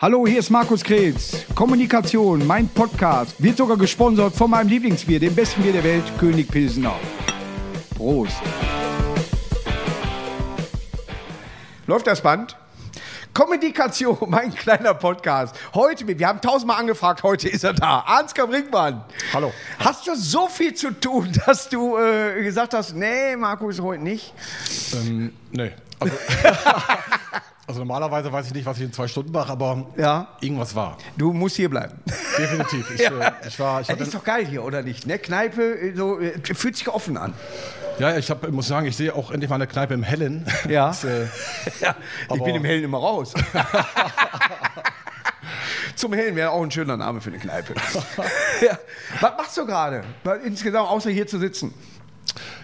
[0.00, 1.44] Hallo, hier ist Markus Kretz.
[1.56, 6.48] Kommunikation, mein Podcast, wird sogar gesponsert von meinem Lieblingsbier, dem besten Bier der Welt, König
[6.48, 6.94] Pilsener.
[7.96, 8.36] Prost.
[11.88, 12.56] Läuft das Band?
[13.34, 15.56] Kommunikation, mein kleiner Podcast.
[15.74, 17.98] Heute, wir haben tausendmal angefragt, heute ist er da.
[18.06, 19.04] Ansgar Brinkmann.
[19.32, 19.52] Hallo.
[19.80, 24.32] Hast du so viel zu tun, dass du äh, gesagt hast, nee, Markus, heute nicht?
[24.94, 25.72] Ähm, nee.
[25.98, 26.14] Also,
[27.68, 30.28] also normalerweise weiß ich nicht, was ich in zwei Stunden mache, aber Ja.
[30.40, 30.96] irgendwas war.
[31.16, 32.00] Du musst hier bleiben.
[32.38, 32.90] Definitiv.
[32.94, 33.10] Ich, Ja.
[33.18, 35.06] äh, ich war, ich das ist doch geil hier, oder nicht?
[35.06, 35.18] Ne?
[35.18, 37.34] Kneipe, äh, so, äh, fühlt sich offen an.
[37.98, 40.46] ja, ich hab, muss sagen, ich sehe auch endlich mal eine Kneipe im Hellen.
[40.68, 40.88] Ja.
[40.88, 41.26] Das, äh,
[41.80, 41.94] Ja,
[42.34, 43.34] ich bin im Hellen immer raus.
[45.94, 47.74] Zum Hellen wäre auch ein schöner Name für eine Kneipe.
[48.64, 48.78] ja.
[49.20, 50.04] Was machst du gerade?
[50.44, 51.74] Insgesamt, außer hier zu sitzen.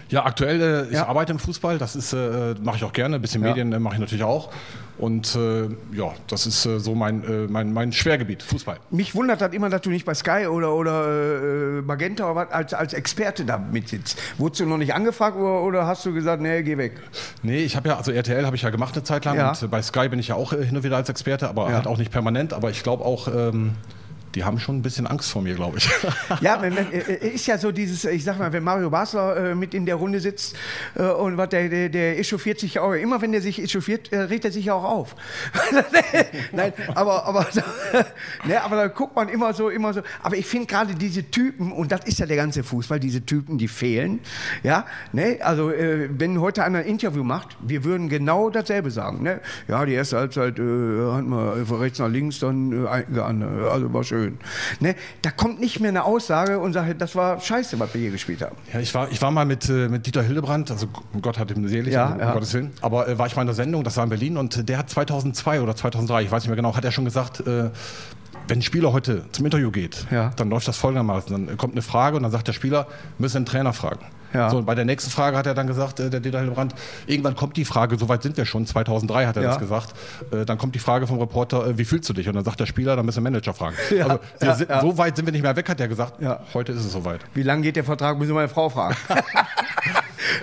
[0.09, 1.07] Ja, aktuell, äh, ich Ja.
[1.07, 3.15] arbeite im Fußball, das ist, äh, mache ich auch gerne.
[3.15, 3.49] Ein bisschen Ja.
[3.49, 4.51] Medien äh, mache ich natürlich auch.
[4.97, 8.77] Und äh, ja, das ist äh, so mein, äh, mein, mein Schwergebiet, Fußball.
[8.91, 12.73] Mich wundert das immer, dass du nicht bei Sky oder, oder Magenta oder was als,
[12.73, 14.17] als Experte da mitsitzt.
[14.37, 16.93] Wurdest du noch nicht angefragt oder, oder hast du gesagt, nee, geh weg?
[17.43, 19.51] Nee, ich habe ja, also RTL habe ich ja gemacht eine Zeit lang Ja.
[19.51, 21.97] und bei Sky bin ich ja auch hin und wieder als Experte, aber halt auch
[21.97, 22.53] nicht permanent.
[22.53, 23.73] Aber ich glaube auch, ähm,
[24.35, 25.89] die haben schon ein bisschen Angst vor mir, glaube ich.
[26.41, 29.85] Ja, äh, ist ja so dieses, ich sag mal, wenn Mario Basler äh, mit in
[29.85, 30.55] der Runde sitzt
[30.95, 34.45] äh, und was der, der, der echauffiert sich auch, immer wenn der sich echauffiert, regt
[34.45, 35.15] er sich ja auch auf.
[36.51, 37.47] Nein, aber, aber,
[38.45, 40.01] ne, aber da guckt man immer so, immer so.
[40.21, 43.57] Aber ich finde gerade diese Typen, und das ist ja der ganze Fußball, diese Typen,
[43.57, 44.19] die fehlen.
[44.63, 49.23] Ja, ne, also wenn heute einer ein Interview macht, wir würden genau dasselbe sagen.
[49.23, 49.39] Ne?
[49.67, 54.03] Ja, die erste Halbzeit äh, hat man von rechts nach links dann äh, also war
[54.03, 54.24] schön.
[54.79, 54.95] Ne?
[55.21, 58.41] Da kommt nicht mehr eine Aussage und sagt, das war scheiße, was wir hier gespielt
[58.41, 58.55] haben.
[58.73, 60.87] Ja, ich war, ich war mal mit, äh, mit Dieter Hildebrand, also
[61.21, 62.33] Gott hat ihm selig, Ja, um ja.
[62.33, 62.71] Gottes Willen.
[62.81, 64.89] Aber äh, war ich mal in der Sendung, das war in Berlin, und der hat
[64.89, 67.69] 2002 oder 2003, ich weiß nicht mehr genau, hat er schon gesagt, äh,
[68.47, 70.31] wenn ein Spieler heute zum Interview geht, Ja.
[70.35, 71.47] dann läuft das folgendermaßen.
[71.47, 72.87] Dann kommt eine Frage und dann sagt der Spieler,
[73.17, 74.05] müssen den Trainer fragen.
[74.35, 74.49] Ja.
[74.49, 76.75] So, und bei der nächsten Frage hat er dann gesagt, äh, der Dieter Hildebrand,
[77.07, 79.49] irgendwann kommt die Frage, so weit sind wir schon, 2003 hat er Ja.
[79.49, 79.93] das gesagt,
[80.31, 82.27] äh, dann kommt die Frage vom Reporter, äh, wie fühlst du dich?
[82.27, 83.75] Und dann sagt der Spieler, dann müssen wir Manager fragen.
[83.95, 86.21] Ja, Also wir sind, so weit sind wir nicht mehr weg, hat er gesagt.
[86.21, 86.39] Ja.
[86.53, 87.21] Heute ist es soweit.
[87.33, 88.95] Wie lange geht der Vertrag, müssen wir meine Frau fragen.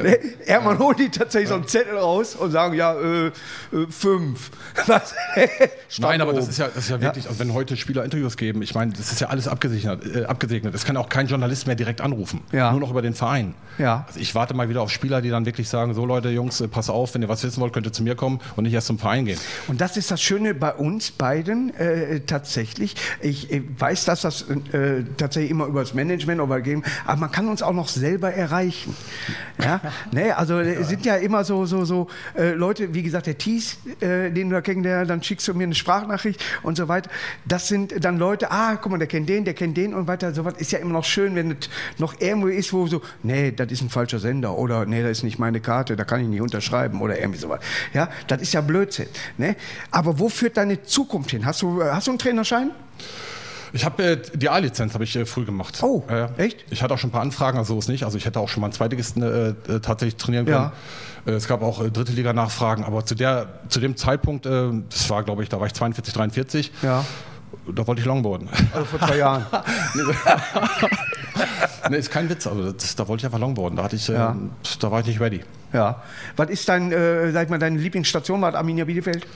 [0.02, 3.32] Ne, Hermann holt die tatsächlich so einen Zettel raus und sagen, ja, äh, äh,
[3.90, 4.50] fünf.
[4.86, 5.14] Was?
[5.98, 8.62] Nein, aber das ist ja, das ist ja wirklich, also wenn heute Spieler Interviews geben,
[8.62, 10.04] ich meine, das ist ja alles abgesegnet.
[10.04, 10.74] Äh, abgesegnet.
[10.74, 12.42] Es kann auch kein Journalist mehr direkt anrufen.
[12.52, 13.54] Nur noch über den Verein.
[13.78, 16.68] Also ich warte mal wieder auf Spieler, die dann wirklich sagen, so Leute, Jungs, äh,
[16.68, 18.86] pass auf, wenn ihr was wissen wollt, könnt ihr zu mir kommen und nicht erst
[18.86, 19.38] zum Verein gehen.
[19.68, 22.94] Und das ist das Schöne bei uns beiden äh, tatsächlich.
[23.20, 24.42] Ich äh, weiß, dass das
[24.72, 28.94] äh, tatsächlich immer über das Management übergeben, aber man kann uns auch noch selber erreichen.
[29.62, 29.80] Ja,
[30.12, 33.78] ne, also äh, sind ja immer so so so äh, Leute, wie gesagt, der Thies,
[34.00, 37.10] äh, den du da kennenlernst, dann schickst du mir eine Sprachnachricht und so weiter.
[37.44, 40.32] Das sind dann Leute, ah, guck mal, der kennt den, der kennt den und weiter.
[40.34, 43.52] So was ist ja immer noch schön, wenn es noch irgendwo ist, wo so, nee,
[43.52, 46.28] das ist ein falscher Sender oder nee, das ist nicht meine Karte, da kann ich
[46.28, 47.60] nicht unterschreiben oder irgendwie sowas.
[47.92, 49.08] Ja, das ist ja Blödsinn.
[49.38, 49.56] Ne?
[49.90, 51.46] Aber wo führt deine Zukunft hin?
[51.46, 52.70] Hast du, hast du einen Trainerschein?
[53.74, 55.78] Ich habe äh, die A-Lizenz habe ich äh, früh gemacht.
[55.82, 56.64] Oh, Äh, echt?
[56.70, 58.04] Ich hatte auch schon ein paar Anfragen, also so ist nicht.
[58.04, 60.72] Also ich hätte auch schon mal einen Zweitligisten äh, äh, tatsächlich trainieren können.
[61.26, 65.08] Äh, es gab auch äh, dritte Liga Nachfragen, aber zu der zu dem Zeitpunkt, das
[65.10, 66.72] war glaube ich, da war ich 42, 43.
[66.82, 67.04] Ja.
[67.72, 68.48] Da wollte ich Longboarden.
[68.72, 69.46] Also vor zwei Jahren.
[71.90, 72.46] nee, ist kein Witz.
[72.46, 73.76] Also das, da wollte ich einfach Longboarden.
[73.76, 74.36] Da hatte ich, Ja.
[74.80, 75.40] da war ich nicht ready.
[75.72, 76.02] ja.
[76.36, 78.40] Was ist dein, äh, sag mal, deine Lieblingsstation?
[78.40, 79.26] War Arminia Bielefeld?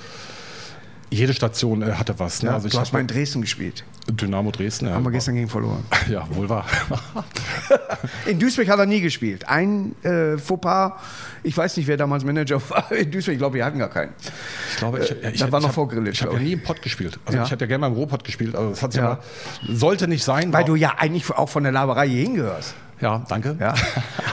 [1.16, 2.42] Jede Station äh, hatte was.
[2.42, 2.50] Ne?
[2.50, 3.84] Ja, also ich du hast mal in Dresden gespielt.
[4.08, 4.86] Dynamo Dresden.
[4.86, 5.84] Ja, Haben wir gestern gegen verloren.
[6.08, 6.64] Ja, wohl wahr.
[8.26, 9.48] In Duisburg hat er nie gespielt.
[9.48, 10.92] Ein äh, Fauxpas,
[11.42, 12.92] ich weiß nicht, wer damals Manager war.
[12.92, 14.12] In Duisburg, ich glaube, wir hatten gar keinen.
[14.70, 16.82] Ich glaube, ich, ja, ich, das war noch vor Ich habe ja nie im Pott
[16.82, 17.18] gespielt.
[17.24, 17.44] Also Ja.
[17.44, 18.54] ich hätte ja gerne mal im Ruhrpott gespielt.
[18.54, 19.18] Also das hat Ja.
[19.68, 20.52] sollte nicht sein.
[20.52, 22.74] Weil du ja eigentlich auch von der Laberei hier hingehörst.
[23.00, 23.56] Ja, danke.
[23.60, 23.74] Ja.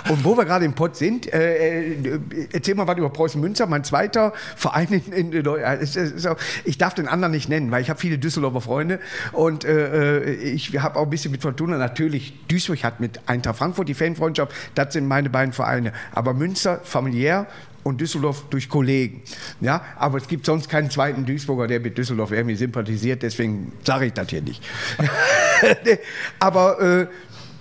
[0.10, 2.20] Und wo wir gerade im Pott sind, äh, äh,
[2.54, 5.98] erzähl mal was über Preußen Münster, mein zweiter Verein in, in, in Deu- es ist-
[5.98, 9.00] es ist auch- Ich darf den anderen nicht nennen, weil ich habe viele Düsseldorfer Freunde
[9.32, 11.78] und äh, äh, ich habe auch ein bisschen mit Fortuna.
[11.78, 15.94] Natürlich, Duisburg hat mit Eintracht Frankfurt die Fanfreundschaft, das sind meine beiden Vereine.
[16.14, 17.48] Aber Münster familiär
[17.84, 19.22] und Düsseldorf durch Kollegen.
[19.60, 24.06] Ja, aber es gibt sonst keinen zweiten Duisburger, der mit Düsseldorf irgendwie sympathisiert, deswegen sage
[24.06, 24.64] ich das hier nicht.
[26.40, 27.08] aber äh,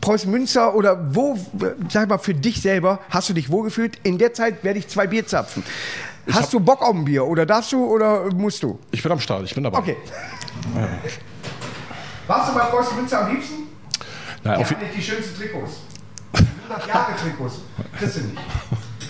[0.03, 1.39] Preußen Münster oder wo,
[1.89, 3.99] sag mal, für dich selber hast du dich wohlgefühlt?
[4.03, 5.63] In der Zeit werde ich zwei Bier zapfen.
[6.31, 8.81] Hast du Bock auf ein Bier oder darfst du oder musst du?
[8.91, 9.79] Ich bin am Start, ich bin dabei.
[9.79, 9.97] Okay.
[12.27, 13.55] Warst du bei Preußen Münster am liebsten?
[14.43, 15.73] Nein, Die auf, haben nicht die schönsten Trikots.
[16.33, 17.61] 100 Jahre Trikots.
[17.97, 18.39] Kriegst du nicht.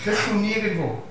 [0.03, 1.01] Kriegst du nirgendwo.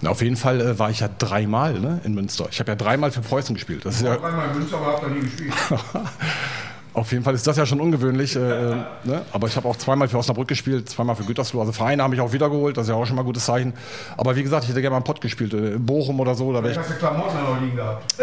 [0.00, 2.48] Na, auf jeden Fall äh, war ich ja dreimal ne, in Münster.
[2.50, 3.84] Ich habe ja dreimal für Preußen gespielt.
[3.84, 5.52] Das ist ja, Dreimal in Münster, aber habt ihr nie gespielt.
[6.92, 8.36] auf jeden Fall ist das ja schon ungewöhnlich.
[8.36, 9.22] Äh, äh, ne?
[9.32, 11.60] Aber ich habe auch zweimal für Osnabrück gespielt, zweimal für Gütersloh.
[11.60, 13.74] Also Vereine haben mich auch wiedergeholt, das ist ja auch schon mal ein gutes Zeichen.
[14.16, 16.52] Aber wie gesagt, ich hätte gerne mal einen Pott gespielt, äh, Bochum oder so.
[16.52, 18.14] Da ich, Hast du Klamotten noch liegen gehabt?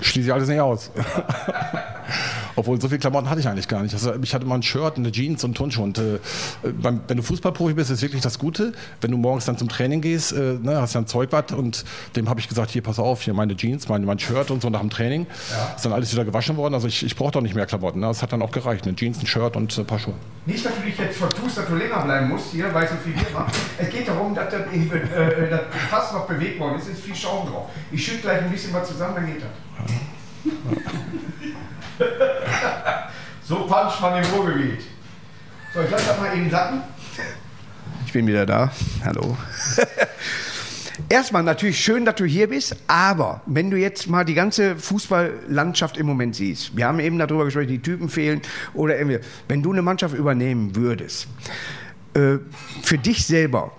[0.00, 0.90] schließe ich alles nicht aus.
[2.58, 3.94] Obwohl, so viele Klamotten hatte ich eigentlich gar nicht.
[3.94, 5.84] Also, ich hatte mal ein Shirt, eine Jeans und Turnschuhe.
[5.84, 6.18] Und äh,
[6.82, 8.72] beim, wenn du Fußballprofi bist, ist wirklich das Gute.
[9.00, 11.84] Wenn du morgens dann zum Training gehst, äh, ne, hast ja ein Zeugwatt und
[12.16, 14.70] dem habe ich gesagt, hier, pass auf, hier meine Jeans, mein, mein Shirt und so
[14.70, 15.28] nach dem Training.
[15.52, 15.76] Ja.
[15.76, 16.74] Ist dann alles wieder gewaschen worden.
[16.74, 18.00] Also ich, ich brauche doch nicht mehr Klamotten.
[18.00, 18.06] Ne?
[18.06, 18.88] Das hat dann auch gereicht.
[18.88, 20.14] Eine Jeans, ein Shirt und ein paar Schuhe.
[20.44, 22.96] Nicht, dass du dich jetzt vertust, dass du länger bleiben musst hier, weil es so
[23.04, 23.54] viel hier macht.
[23.78, 27.14] Es geht darum, dass das, eben, äh, das fast noch bewegt worden ist, ist viel
[27.14, 27.68] Schaum drauf.
[27.92, 29.48] Ich schütte gleich ein bisschen was zusammen, dann geht das.
[33.44, 34.82] so puncht man im Ruhrgebiet.
[35.74, 36.82] So, ich lasse das mal eben sacken.
[38.06, 38.70] Ich bin wieder da.
[39.04, 39.36] Hallo.
[41.08, 45.96] Erstmal natürlich schön, dass du hier bist, aber wenn du jetzt mal die ganze Fußballlandschaft
[45.96, 48.42] im Moment siehst, wir haben eben darüber gesprochen, die Typen fehlen
[48.74, 51.28] oder irgendwie, wenn du eine Mannschaft übernehmen würdest,
[52.14, 52.38] äh,
[52.82, 53.70] für dich selber,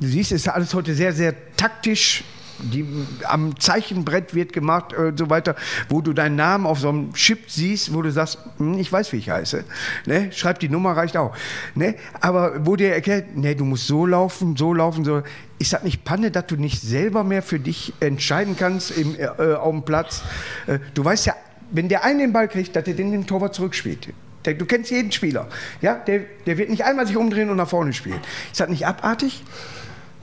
[0.00, 2.24] du siehst, ist alles heute sehr, sehr taktisch.
[2.58, 2.86] Die,
[3.24, 5.56] am Zeichenbrett wird gemacht äh, und so weiter,
[5.88, 9.12] wo du deinen Namen auf so einem Chip siehst, wo du sagst, hm, ich weiß,
[9.12, 9.64] wie ich heiße.
[10.06, 10.30] Ne?
[10.32, 11.36] Schreib die Nummer, reicht auch.
[11.74, 11.96] Ne?
[12.20, 15.22] Aber wo dir erklärt, ne, du musst so laufen, so laufen, so.
[15.58, 19.26] Ist das nicht Panne, dass du nicht selber mehr für dich entscheiden kannst im, äh,
[19.54, 20.22] auf dem Platz?
[20.66, 21.34] Äh, du weißt ja,
[21.70, 24.08] wenn der einen den Ball kriegt, dass er den dem Torwart zurückspielt.
[24.44, 25.48] Du kennst jeden Spieler.
[25.80, 25.94] Ja?
[25.94, 28.20] Der, der wird nicht einmal sich umdrehen und nach vorne spielen.
[28.52, 29.42] Ist das nicht abartig?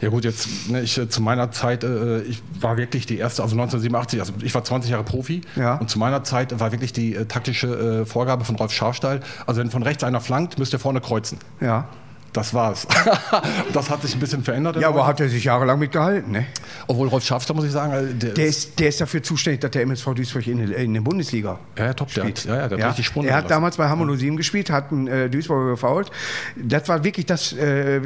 [0.01, 3.43] Ja gut, jetzt ne, ich, äh, zu meiner Zeit, äh, ich war wirklich die erste,
[3.43, 5.75] also 1987, also ich war 20 Jahre Profi Ja.
[5.77, 9.61] und zu meiner Zeit war wirklich die äh, taktische äh, Vorgabe von Rolf Scharfstein, also
[9.61, 11.37] wenn von rechts einer flankt, müsst ihr vorne kreuzen.
[11.59, 11.87] Ja.
[12.33, 12.87] Das war's.
[13.73, 14.77] das hat sich ein bisschen verändert.
[14.77, 16.45] Ja, aber hat er sich jahrelang mit gehalten, ne?
[16.87, 19.71] Obwohl Rolf Scharfstein, muss ich sagen, äh, der, Der ist, der ist dafür zuständig, dass
[19.71, 22.77] der MSV Duisburg in, in der Bundesliga ja, ja, top, der hat, ja, ja, der
[22.77, 23.49] hat Ja, richtig Sprung er hat gelassen.
[23.49, 26.09] damals bei Hamburg 07 gespielt, hat einen äh, Duisburger gefault.
[26.55, 27.99] Das war wirklich das, äh,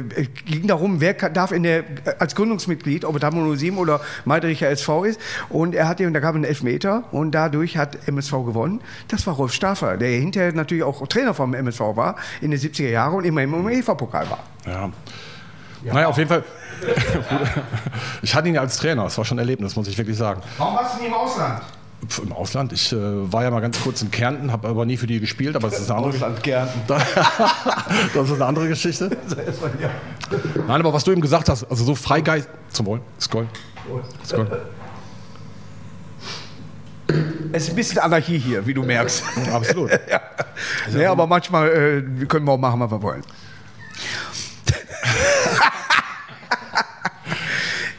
[0.44, 1.84] ging darum, wer kann, darf in der,
[2.18, 5.20] als Gründungsmitglied, ob es Hamburg 07 oder Meidricher SV ist.
[5.50, 8.80] Und er hatte, und da gab es einen Elfmeter und dadurch hat MSV gewonnen.
[9.06, 12.88] Das war Rolf Staffer, der hinterher natürlich auch Trainer vom MSV war, in den 70er
[12.88, 14.38] Jahren und immer im UEFA-Pokal war.
[14.66, 14.90] Ja.
[15.82, 16.44] Naja, auf jeden Fall.
[18.22, 20.42] ich hatte ihn ja als Trainer, das war schon ein Erlebnis, muss ich wirklich sagen.
[20.58, 21.62] Warum warst du nie im Ausland?
[22.06, 24.98] Pf, Im Ausland, ich äh, war ja mal ganz kurz in Kärnten, habe aber nie
[24.98, 26.80] für die gespielt, aber das ist eine andere, Kärnten.
[26.86, 29.10] das ist eine andere Geschichte.
[30.68, 32.48] Nein, aber was du eben gesagt hast, also so Freigeist.
[32.70, 33.48] Zum Wohl, Skoll.
[34.24, 34.60] Skoll.
[37.52, 39.22] Es ist ein bisschen Anarchie hier, wie du merkst.
[39.52, 39.90] Absolut.
[40.10, 40.20] ja.
[40.92, 43.22] Nee, aber manchmal äh, können wir auch machen, was wir wollen.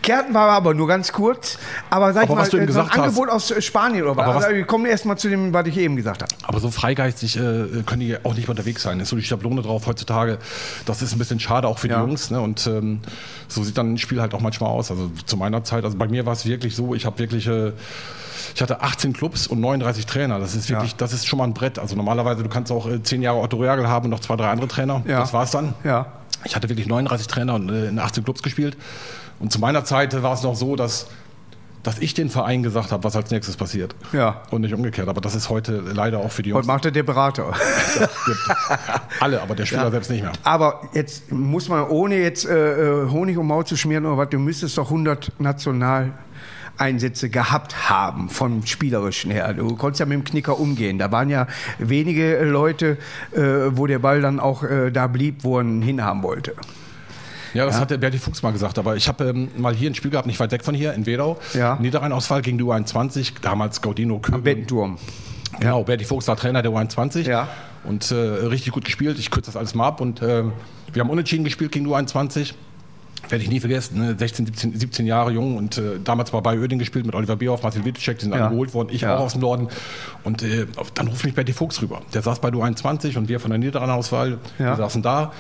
[0.08, 1.58] Kärnten war aber nur ganz kurz.
[1.90, 4.04] Aber sag ich Aber mal, du eben äh, so ein hast- Angebot aus äh, Spanien
[4.04, 4.46] oder was?
[4.46, 6.34] Also, wir kommen erst mal zu dem, was ich eben gesagt habe.
[6.44, 9.00] Aber so freigeistig äh, können die auch nicht mehr unterwegs sein.
[9.00, 10.38] Ist so die Schablone drauf heutzutage.
[10.86, 11.98] Das ist ein bisschen schade auch für Ja.
[12.02, 12.32] die Jungs.
[12.32, 12.40] Ne?
[12.40, 13.02] Und ähm,
[13.50, 14.90] so sieht dann ein Spiel halt auch manchmal aus.
[14.92, 17.46] Also zu meiner Zeit, also bei mir war es wirklich so, ich habe wirklich.
[17.48, 17.74] Äh,
[18.56, 20.40] ich hatte 18 Clubs und 39 Trainer.
[20.40, 20.98] Das ist wirklich, Ja.
[21.00, 21.78] das ist schon mal ein Brett.
[21.78, 24.50] Also normalerweise, du kannst auch äh, 10 Jahre Otto Reagel haben und noch zwei, drei
[24.50, 25.04] andere Trainer.
[25.06, 25.20] Ja.
[25.20, 25.74] Das war's dann.
[25.84, 26.08] Ja.
[26.48, 28.78] Ich hatte wirklich 39 Trainer und äh, in 18 Clubs gespielt.
[29.40, 31.08] Und zu meiner Zeit war es noch so, dass,
[31.84, 33.96] dass ich den Verein gesagt habe, was als nächstes passiert.
[34.14, 34.42] Ja.
[34.50, 35.10] Und nicht umgekehrt.
[35.10, 36.60] Aber das ist heute leider auch für die Jungs.
[36.60, 37.54] Heute macht er der Berater.
[39.20, 40.32] Alle, aber der Spieler selbst nicht mehr.
[40.44, 44.30] Aber jetzt muss man, ohne jetzt äh, äh, Honig um Maul zu schmieren oder was,
[44.30, 45.34] du müsstest doch 100
[46.78, 49.54] Nationaleinsätze gehabt haben, vom Spielerischen her.
[49.54, 50.98] Du konntest ja mit dem Knicker umgehen.
[50.98, 51.48] Da waren ja
[51.80, 52.98] wenige Leute,
[53.34, 53.42] äh,
[53.72, 56.54] wo der Ball dann auch äh, da blieb, wo er ihn hinhaben wollte.
[57.54, 58.78] Ja, das hat der Berti Fuchs mal gesagt.
[58.78, 61.06] Aber ich habe ähm, mal hier ein Spiel gehabt, nicht weit weg von hier, in
[61.06, 61.40] Wedau.
[61.54, 61.78] Ja.
[61.80, 63.34] Niederrheinausfall gegen die U21.
[63.42, 64.40] Damals Gaudino Köhl.
[64.42, 64.98] Bettenturm.
[65.60, 67.28] Genau, Berti Fuchs war Trainer der U21.
[67.28, 67.48] Ja.
[67.84, 69.18] Und äh, richtig gut gespielt.
[69.18, 70.02] Ich kürze das alles mal ab.
[70.02, 70.44] Und äh,
[70.94, 72.54] wir haben unentschieden gespielt gegen die U21.
[73.30, 74.00] Werde ich nie vergessen.
[74.00, 74.16] Ne?
[74.18, 77.64] 16, 17, 17 Jahre jung und äh, damals war bei Oeding gespielt mit Oliver Bierhoff,
[77.64, 78.42] Marcel Wittschek, die sind Ja.
[78.42, 78.90] alle geholt worden.
[78.92, 79.18] Ich Ja.
[79.18, 79.68] auch aus dem Norden.
[80.24, 82.02] Und äh, dann ruft mich Berti Fuchs rüber.
[82.14, 84.66] Der saß bei der U21 und wir von der Niederrheinauswahl, Ja.
[84.66, 85.32] wir saßen da.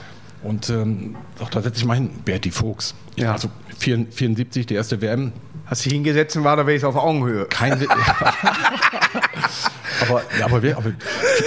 [0.43, 2.93] Und ähm, sagt, da setz ich mal hin, Berti Fuchs.
[3.15, 3.33] Ja.
[3.33, 5.31] Also 74, die erste WM,
[5.69, 7.45] Hast dich hingesetzt und war da wenigstens auf Augenhöhe.
[7.45, 7.89] kein Witz.
[10.01, 10.91] aber, ja, aber, wir, aber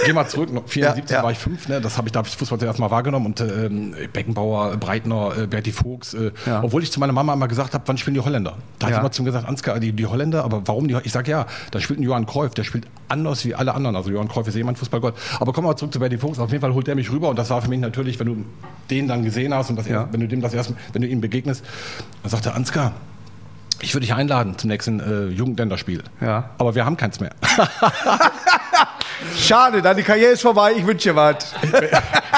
[0.05, 1.23] geh mal zurück, noch 74 Ja, ja.
[1.23, 1.81] war ich fünf, ne?
[1.81, 5.47] das habe ich, da hab ich Fußball zuerst mal wahrgenommen und ähm, Beckenbauer, Breitner, äh,
[5.47, 6.63] Berti Fuchs, äh, Ja.
[6.63, 8.57] obwohl ich zu meiner Mama immer gesagt habe, wann spielen die Holländer?
[8.79, 10.97] Da hat jemand zu mir gesagt, Ansgar, die, die Holländer, aber warum die?
[11.03, 14.11] Ich sage ja, da spielt ein Johann Cruyff, der spielt anders wie alle anderen, also
[14.11, 15.15] Johann Cruyff ist jemand Fußballgott.
[15.39, 17.39] Aber kommen wir zurück zu Berti Fuchs, auf jeden Fall holt er mich rüber und
[17.39, 18.45] das war für mich natürlich, wenn du
[18.89, 21.63] den dann gesehen hast und das wenn du dem das erst, wenn du ihm begegnest,
[22.23, 22.93] dann sagt er, Ansgar,
[23.81, 26.03] Ich würde dich einladen zum nächsten äh, Jugendländerspiel.
[26.21, 26.51] Ja.
[26.57, 27.31] Aber wir haben keins mehr.
[29.37, 31.53] Schade, deine Karriere ist vorbei, ich wünsche dir was.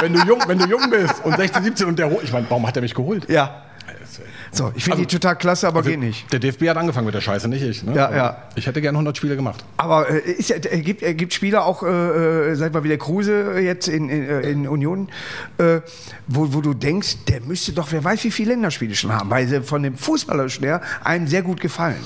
[0.01, 2.23] wenn, du jung, wenn du jung bist und 16, 17 und der holt.
[2.23, 3.29] Ich meine, warum hat er mich geholt?
[3.29, 3.62] Ja.
[4.53, 6.31] So, ich finde Also- die total klasse, aber geht nicht.
[6.31, 7.83] Der DFB hat angefangen mit der Scheiße, nicht ich.
[7.83, 7.95] Ne?
[7.95, 8.38] Ja, Aber ja.
[8.55, 9.65] Ich hätte gerne 100 Spiele gemacht.
[9.77, 11.88] Aber äh, ist er, gibt, er gibt Spieler auch, äh,
[12.51, 15.10] äh, sag mal, wie der Kruse jetzt in, in, äh, in Union,
[15.57, 15.81] äh,
[16.27, 19.48] wo, wo du denkst, der müsste doch, wer weiß, wie viele Länderspiele schon haben, weil
[19.48, 22.00] sie von dem Fußballerischen her einem sehr gut gefallen.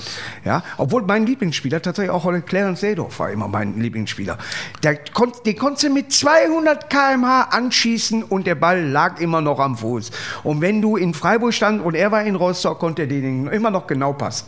[0.44, 0.62] Ja?
[0.78, 4.38] Obwohl mein Lieblingsspieler tatsächlich auch Clarence Seedorf war immer mein Lieblingsspieler.
[4.82, 9.60] Der kon, den konntest du mit 200 km/h anschießen und der Ball lag immer noch
[9.60, 10.10] am Fuß.
[10.44, 13.70] Und wenn du in Freiburg stand und er war in Rostock, konnte er den immer
[13.70, 14.46] noch genau passen.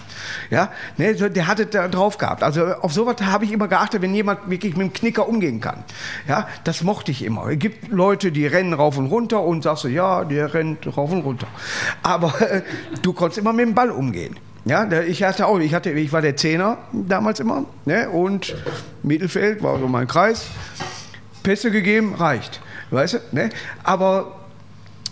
[0.50, 0.70] Ja?
[0.96, 2.42] Ne, der hatte da drauf gehabt.
[2.42, 5.84] Also auf sowas habe ich immer geachtet, wenn jemand wirklich mit dem Knicker umgehen kann.
[6.26, 7.48] Ja, das mochte ich immer.
[7.48, 11.10] Es gibt Leute, die rennen rauf und runter und sagst du, ja, der rennt rauf
[11.12, 11.46] und runter.
[12.02, 12.62] Aber äh,
[13.02, 14.38] du konntest immer mit dem Ball umgehen.
[14.64, 18.54] Ja, ich hatte auch, ich hatte, ich war der Zehner damals immer, ne, und
[19.02, 20.48] Mittelfeld war so mein Kreis.
[21.42, 22.60] Pässe gegeben, reicht.
[22.90, 23.50] Weißt du, ne?
[23.82, 24.39] Aber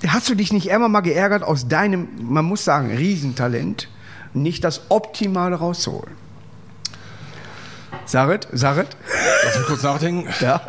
[0.07, 3.89] hast du dich nicht einmal mal geärgert, aus deinem, man muss sagen, Riesentalent,
[4.35, 6.15] nicht das Optimale rauszuholen?
[8.05, 8.97] Saret, Saret?
[9.45, 10.29] Lass mich kurz nachdenken.
[10.41, 10.61] Ja.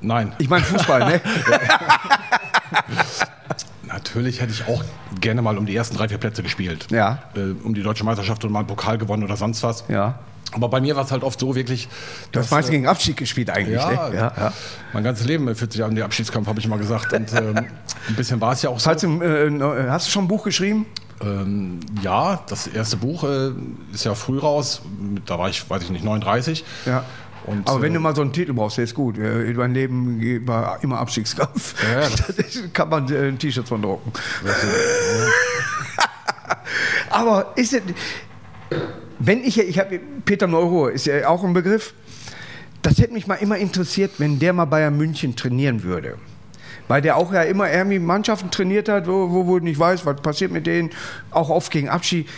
[0.00, 0.32] Nein.
[0.38, 1.20] Ich meine Fußball, ne?
[3.82, 4.82] Natürlich hätte ich auch
[5.20, 6.86] gerne mal um die ersten drei, vier Plätze gespielt.
[6.90, 7.22] Ja.
[7.34, 9.84] Äh, um die deutsche Meisterschaft und mal einen Pokal gewonnen oder sonst was.
[9.88, 10.18] Ja.
[10.52, 11.88] Aber bei mir war es halt oft so wirklich.
[12.30, 14.16] Du hast meist äh, gegen Abstieg gespielt eigentlich, ja, ne?
[14.16, 14.52] Ja, ja.
[14.92, 17.12] mein ganzes Leben fühlt sich an den Abschiedskampf, habe ich mal gesagt.
[17.12, 18.90] Und ähm, ein bisschen war es ja auch so.
[18.90, 20.86] Falls du, äh, äh, hast du schon ein Buch geschrieben?
[21.22, 23.50] Ähm, ja, das erste Buch äh,
[23.92, 24.82] ist ja früh raus.
[25.26, 26.64] Da war ich, weiß ich nicht, 39.
[26.84, 27.04] Ja.
[27.46, 29.18] Und, Aber wenn äh, du mal so einen Titel brauchst, der ist gut.
[29.18, 31.74] Äh, Mein Leben war immer Abstiegskampf.
[31.82, 32.08] Ja,
[32.72, 34.12] kann man äh, ein T-Shirt von drucken.
[37.10, 37.82] Aber ist es,
[39.24, 41.94] wenn ich, ich habe Peter Neuruhr ist ja auch ein Begriff.
[42.82, 46.18] Das hätte mich mal immer interessiert, wenn der mal Bayern München trainieren würde.
[46.88, 50.50] Weil der auch ja immer irgendwie Mannschaften trainiert hat, wo, wo, nicht weiß, was passiert
[50.50, 50.90] mit denen,
[51.30, 52.28] auch oft gegen Abschied.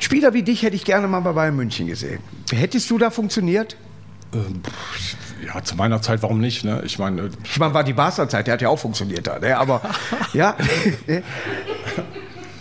[0.00, 2.18] Spieler wie dich hätte ich gerne mal bei Bayern München gesehen.
[2.50, 3.76] Hättest du da funktioniert?
[5.46, 6.64] ja, zu meiner Zeit, warum nicht?
[6.64, 6.82] Ne?
[6.84, 9.56] Ich meine, äh, Ich meine, war die Barca-Zeit, der hat ja auch funktioniert da, ne?
[9.56, 9.80] aber
[10.32, 10.56] ja.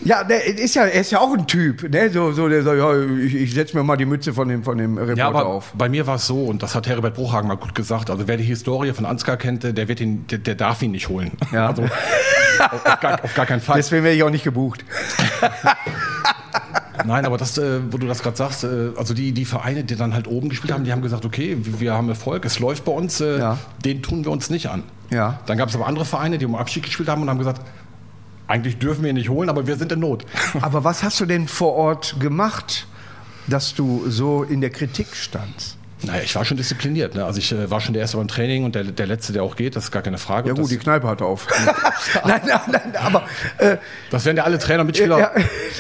[0.06, 2.10] Ja, der ist ja, er ist ja auch ein Typ, ne?
[2.10, 2.94] so, so, der sagt, ja,
[3.24, 5.72] ich, ich setze mir mal die Mütze von dem, von dem Reporter Ja, aber auf.
[5.78, 8.38] bei mir war es so, und das hat Herbert Bruchhagen mal gut gesagt, also wer
[8.38, 11.32] die Historie von Ansgar kennt, der, wird ihn, der, der darf ihn nicht holen.
[11.52, 11.68] Ja.
[11.68, 13.78] Also, auf, auf, gar, auf gar keinen Fall.
[13.78, 14.84] Deswegen wäre ich auch nicht gebucht.
[17.06, 19.96] Nein, aber das, äh, wo du das gerade sagst, äh, also die, die Vereine, die
[19.96, 22.92] dann halt oben gespielt haben, die haben gesagt, okay, wir haben Erfolg, es läuft bei
[22.92, 23.58] uns, äh, Ja.
[23.84, 24.84] den tun wir uns nicht an.
[25.10, 25.40] Ja.
[25.48, 27.62] Dann gab es aber andere Vereine, die um Abstieg gespielt haben und haben gesagt,
[28.54, 30.26] eigentlich dürfen wir ihn nicht holen, aber wir sind in Not.
[30.62, 32.86] Aber was hast du denn vor Ort gemacht,
[33.48, 35.78] dass du so in der Kritik standst?
[36.04, 37.16] Naja, ich war schon diszipliniert.
[37.16, 37.26] Ne?
[37.26, 39.56] Also ich äh, war schon der Erste beim Training und der, der Letzte, der auch
[39.56, 40.50] geht, das ist gar keine Frage.
[40.50, 41.48] Ja gut, die Kneipe hat auf.
[42.26, 43.24] nein, nein, nein, aber
[43.58, 43.78] äh,
[44.12, 45.32] das werden ja alle Trainer und Mitspieler Ja.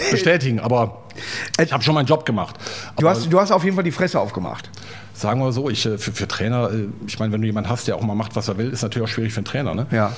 [0.10, 1.04] bestätigen, aber
[1.62, 2.56] ich habe schon meinen Job gemacht.
[2.98, 4.70] du, hast, du hast auf jeden Fall die Fresse aufgemacht.
[5.14, 7.88] Sagen wir so, ich, äh, für, für Trainer, äh, ich meine, wenn du jemanden hast,
[7.88, 9.76] der auch mal macht, was er will, ist natürlich auch schwierig für einen Trainer.
[9.76, 9.86] Ne?
[9.92, 10.14] Ja.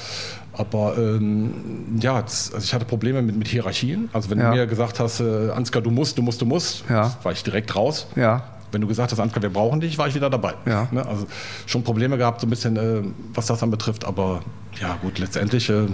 [0.57, 1.53] Aber ähm,
[1.99, 4.09] ja, das, also ich hatte Probleme mit, mit Hierarchien.
[4.13, 4.51] Also wenn Ja.
[4.51, 7.15] du mir gesagt hast, äh, Ansgar, du musst, du musst, du musst, Ja.
[7.23, 8.07] war ich direkt raus.
[8.15, 8.43] Ja.
[8.71, 10.53] Wenn du gesagt hast, Ansgar, wir brauchen dich, war ich wieder dabei.
[10.65, 10.87] Ja.
[10.91, 11.05] Ne?
[11.05, 11.27] Also
[11.65, 13.01] schon Probleme gehabt, so ein bisschen, äh,
[13.33, 14.05] was das anbetrifft.
[14.05, 14.41] Aber
[14.81, 15.87] ja, gut, letztendlich äh,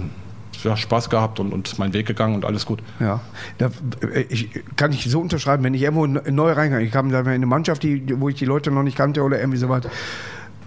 [0.64, 2.80] ja, Spaß gehabt und, und meinen Weg gegangen und alles gut.
[3.00, 3.20] Ja,
[3.58, 3.70] da,
[4.14, 7.28] äh, ich kann ich so unterschreiben, wenn ich irgendwo neu reingehe, ich kam da in
[7.28, 9.82] eine Mannschaft, die, wo ich die Leute noch nicht kannte oder irgendwie sowas,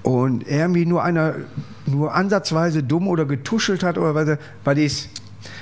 [0.06, 1.34] und irgendwie nur einer
[1.88, 5.10] nur ansatzweise dumm oder getuschelt hat oder was, was ist,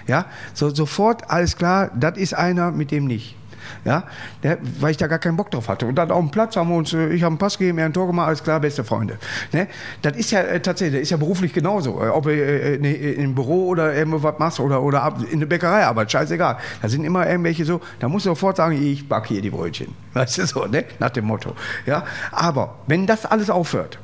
[0.05, 3.37] ja, so, sofort alles klar, das ist einer, mit dem nicht.
[3.85, 4.03] Ja,
[4.43, 5.85] der, weil ich da gar keinen Bock drauf hatte.
[5.85, 7.85] Und dann auf dem Platz haben wir uns, äh, ich habe einen Pass gegeben, er
[7.85, 9.17] ein Tor gemacht, alles klar, beste Freunde.
[9.53, 9.67] Ne?
[10.01, 12.01] Das ist ja äh, tatsächlich, das ist ja beruflich genauso.
[12.03, 15.39] Äh, Ob du äh, ne, im Büro oder irgendwo was machst oder, oder ab, in
[15.39, 16.57] der Bäckerei arbeit, scheißegal.
[16.81, 19.95] Da sind immer irgendwelche so, da musst du sofort sagen, ich back hier die Brötchen.
[20.13, 20.83] Weißt du so, ne?
[20.99, 21.55] Nach dem Motto.
[21.85, 23.99] Ja, aber wenn das alles aufhört,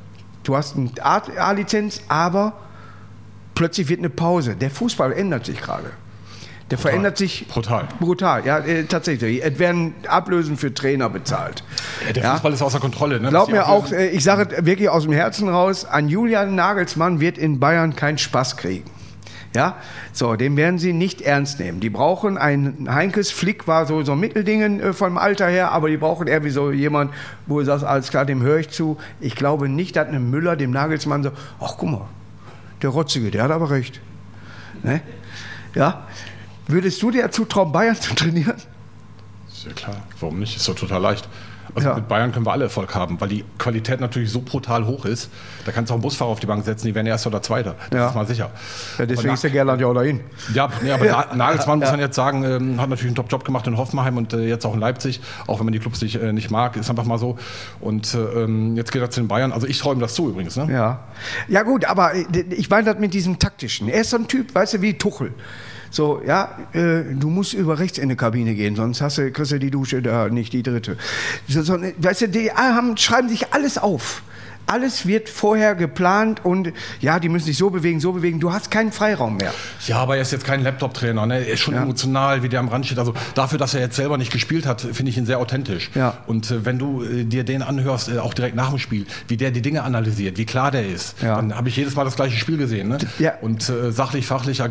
[0.50, 2.54] du hast eine A-Lizenz, aber
[3.54, 4.56] plötzlich wird eine Pause.
[4.56, 5.92] Der Fußball ändert sich gerade.
[6.72, 7.88] Der verändert sich Brutal.
[8.00, 9.44] Brutal, ja, äh, tatsächlich.
[9.44, 11.64] Es werden Ablösen für Trainer bezahlt.
[12.06, 12.34] Ja, der Ja.
[12.34, 13.20] Fußball ist außer Kontrolle.
[13.20, 13.30] Ne?
[13.30, 17.20] Glaub mir auch, äh, ich sage es wirklich aus dem Herzen raus, an Julian Nagelsmann
[17.20, 18.90] wird in Bayern keinen Spaß kriegen.
[19.56, 19.78] Ja,
[20.14, 21.80] so, den werden sie nicht ernst nehmen.
[21.80, 25.90] Die brauchen einen, Heinkes Flick war so, so ein Mitteldingen äh, vom Alter her, aber
[25.90, 27.12] die brauchen irgendwie so jemand,
[27.48, 28.98] wo du sagst, alles klar, dem höre ich zu.
[29.20, 32.08] Ich glaube nicht, dass ein Müller dem Nagelsmann so, ach guck mal,
[32.84, 34.00] der Rotzige, der hat aber recht.
[34.84, 35.02] Ne?
[35.74, 36.08] Ja,
[36.68, 38.58] würdest du dir zutrauen, Bayern zu trainieren?
[39.66, 40.56] Ja klar, warum nicht?
[40.56, 41.28] Ist doch total leicht.
[41.76, 41.96] Also ja.
[41.96, 45.30] mit Bayern können wir alle Erfolg haben, weil die Qualität natürlich so brutal hoch ist.
[45.66, 47.76] Da kannst du auch einen Busfahrer auf die Bank setzen, die werden Erster oder Zweiter.
[47.90, 48.08] Das ja.
[48.10, 48.52] ist mal sicher.
[48.98, 50.22] Ja, deswegen ist der Gerland ja auch dahin.
[50.54, 51.28] Ja, nee, aber ja.
[51.34, 54.48] Nagelsmann muss man jetzt sagen, ähm, hat natürlich einen Top-Job gemacht in Hoffenheim und äh,
[54.48, 57.06] jetzt auch in Leipzig, auch wenn man die Clubs nicht, äh, nicht mag, ist einfach
[57.06, 57.38] mal so.
[57.80, 59.52] Und äh, ähm, jetzt geht er zu den Bayern.
[59.52, 60.56] Also ich träume das zu übrigens.
[60.56, 60.72] Ne?
[60.72, 61.00] Ja.
[61.48, 63.90] ja gut, aber äh, ich meine das mit diesem Taktischen.
[63.90, 65.34] Er ist so ein Typ, weißt du, wie Tuchel.
[65.92, 69.52] So, ja, äh, du musst über rechts in die Kabine gehen, sonst hast du, kriegst
[69.52, 70.98] du die Dusche da, nicht die dritte.
[71.48, 74.22] So, so, weißt du, die haben, schreiben sich alles auf
[74.70, 78.40] alles wird vorher geplant und ja, die müssen sich so bewegen, so bewegen.
[78.40, 79.52] Du hast keinen Freiraum mehr.
[79.88, 81.26] Ja, aber er ist jetzt kein Laptop-Trainer.
[81.26, 81.46] Ne?
[81.46, 81.82] Er ist schon ja.
[81.82, 83.00] emotional, wie der am Rand steht.
[83.00, 85.90] Also dafür, dass er jetzt selber nicht gespielt hat, finde ich ihn sehr authentisch.
[85.96, 86.20] Ja.
[86.28, 89.38] Und äh, wenn du äh, dir den anhörst, äh, auch direkt nach dem Spiel, wie
[89.38, 91.36] der die Dinge analysiert, wie klar der ist, ja.
[91.36, 92.90] dann habe ich jedes Mal das gleiche Spiel gesehen.
[92.90, 93.00] Ne?
[93.18, 93.34] Ja.
[93.42, 94.64] Und äh, sachlich, fachlich äh,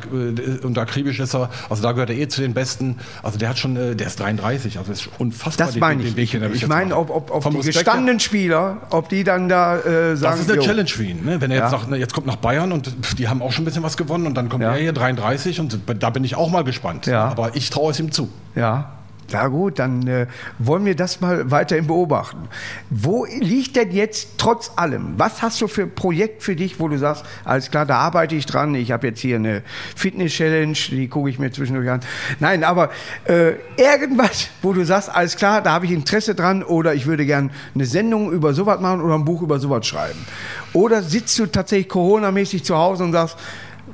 [0.63, 1.51] und akribisch ist er.
[1.69, 2.99] Also da gehört er eh zu den Besten.
[3.23, 4.79] Also der hat schon, äh, der ist 33.
[4.79, 5.67] Also ist unfassbar.
[5.67, 6.11] Das meine ich.
[6.11, 9.79] Den Weg, ich, ich meine, ob, ob, ob die gestandenen Spieler, ob die dann da
[9.89, 10.67] äh, sagen, das ist eine jo.
[10.67, 11.25] Challenge für ihn.
[11.25, 11.41] Ne?
[11.41, 11.79] Wenn er jetzt, ja.
[11.79, 14.35] sagt, jetzt kommt nach Bayern und die haben auch schon ein bisschen was gewonnen und
[14.35, 14.73] dann kommt ja.
[14.73, 17.07] er hier 33 und da bin ich auch mal gespannt.
[17.07, 17.29] Ja.
[17.29, 18.29] Aber ich traue es ihm zu.
[18.55, 18.98] Ja.
[19.31, 20.27] Ja gut, dann äh,
[20.59, 22.49] wollen wir das mal weiterhin beobachten.
[22.89, 26.89] Wo liegt denn jetzt trotz allem, was hast du für ein Projekt für dich, wo
[26.89, 29.63] du sagst, alles klar, da arbeite ich dran, ich habe jetzt hier eine
[29.97, 32.01] Fitness-Challenge, die gucke ich mir zwischendurch an.
[32.41, 32.89] Nein, aber
[33.27, 37.27] äh, irgendwas, wo du sagst, alles klar, da habe ich Interesse dran oder ich würde
[37.27, 40.25] gern eine Sendung über sowas machen oder ein Buch über sowas schreiben.
[40.73, 43.37] Oder sitzt du tatsächlich Corona-mäßig zu Hause und sagst,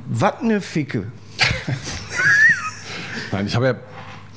[0.06, 1.06] was eine Ficke.
[3.32, 3.74] Nein, ich habe ja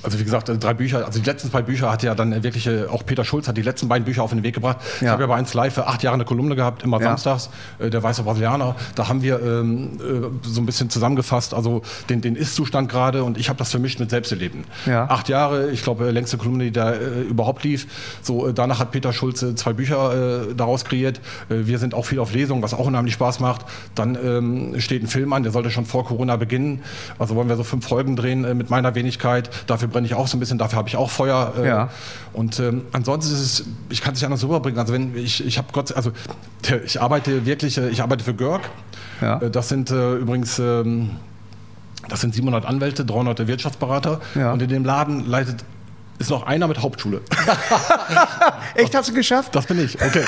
[0.04, 3.06] also wie gesagt, drei Bücher, also die letzten zwei Bücher hat ja dann wirklich, auch
[3.06, 4.78] Peter Schulz hat die letzten beiden Bücher auf den Weg gebracht.
[5.00, 5.08] Ja.
[5.08, 7.10] Ich habe ja bei 1 Live acht Jahre eine Kolumne gehabt, immer ja.
[7.10, 7.50] samstags,
[7.80, 8.76] äh, der weiße Brasilianer.
[8.96, 13.38] Da haben wir ähm, äh, so ein bisschen zusammengefasst, also den, den Ist-Zustand gerade und
[13.38, 14.66] ich habe das vermischt mit Selbsterleben.
[14.86, 15.10] Ja.
[15.10, 17.88] Acht Jahre, ich glaube, längste Kolumne, die da äh, überhaupt lief.
[18.22, 21.20] So, äh, danach hat Peter Schulz zwei Bücher äh, daraus kreiert.
[21.50, 23.66] Äh, wir sind auch viel auf Lesung, was auch unheimlich Spaß macht.
[23.96, 26.82] Dann ähm, steht ein Film an, der sollte schon vor Corona beginnen.
[27.20, 29.50] Also wollen wir so fünf Folgen drehen mit meiner Wenigkeit.
[29.68, 31.54] Dafür brenne ich auch so ein bisschen, dafür habe ich auch Feuer.
[31.58, 31.90] Äh, ja.
[32.34, 34.80] Und ähm, ansonsten ist es, ich kann es nicht anders rüberbringen.
[34.80, 36.12] Also wenn ich, ich habe Gott, also
[36.86, 38.70] ich arbeite wirklich, äh, ich arbeite für Görg.
[39.22, 39.42] Ja.
[39.42, 41.12] Äh, das sind äh, übrigens ähm,
[42.10, 44.22] das sind 700 Anwälte, 300 Wirtschaftsberater.
[44.36, 44.54] Ja.
[44.54, 45.64] Und in dem Laden leitet
[46.20, 47.22] ist noch einer mit Hauptschule.
[48.76, 49.54] Echt, hast du geschafft?
[49.56, 50.24] Das bin ich, okay.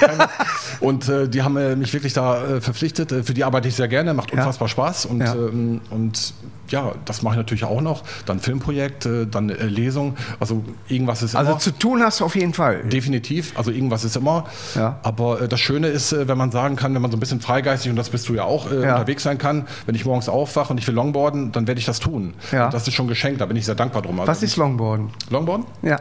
[0.79, 3.09] und äh, die haben äh, mich wirklich da äh, verpflichtet.
[3.25, 4.71] Für die arbeite ich sehr gerne, macht unfassbar ja.
[4.71, 5.05] Spaß.
[5.07, 5.33] Und, ja.
[5.33, 6.33] ähm, und
[6.71, 8.03] ja, das mache ich natürlich auch noch.
[8.25, 10.15] Dann Filmprojekt, dann äh, Lesung.
[10.39, 11.55] Also irgendwas ist also immer.
[11.55, 12.83] Also zu tun hast du auf jeden Fall.
[12.83, 13.57] Definitiv.
[13.57, 14.45] Also irgendwas ist immer.
[14.75, 14.99] Ja.
[15.03, 17.41] Aber äh, das Schöne ist, äh, wenn man sagen kann, wenn man so ein bisschen
[17.41, 18.93] freigeistig, und das bist du ja auch, äh, ja.
[18.93, 21.99] unterwegs sein kann, wenn ich morgens aufwache und ich will Longboarden, dann werde ich das
[21.99, 22.33] tun.
[22.51, 22.69] Ja.
[22.69, 24.19] Das ist schon geschenkt, da bin ich sehr dankbar drum.
[24.19, 25.09] Also Was ist Longboarden?
[25.29, 25.65] Longboarden?
[25.81, 25.99] Ja.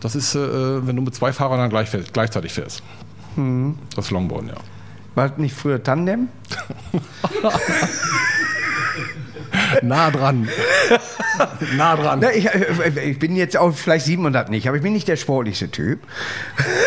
[0.00, 2.82] Das ist, äh, wenn du mit zwei Fahrern dann gleich gleichzeitig fährst.
[3.36, 3.78] Mhm.
[3.94, 4.56] Das ist Longboarden, ja.
[5.14, 6.28] War nicht früher Tandem?
[9.82, 10.48] nah dran.
[11.76, 12.20] nah dran.
[12.22, 15.16] Na, ich, äh, ich, bin jetzt auch vielleicht 700 nicht, aber ich bin nicht der
[15.16, 16.00] sportlichste Typ.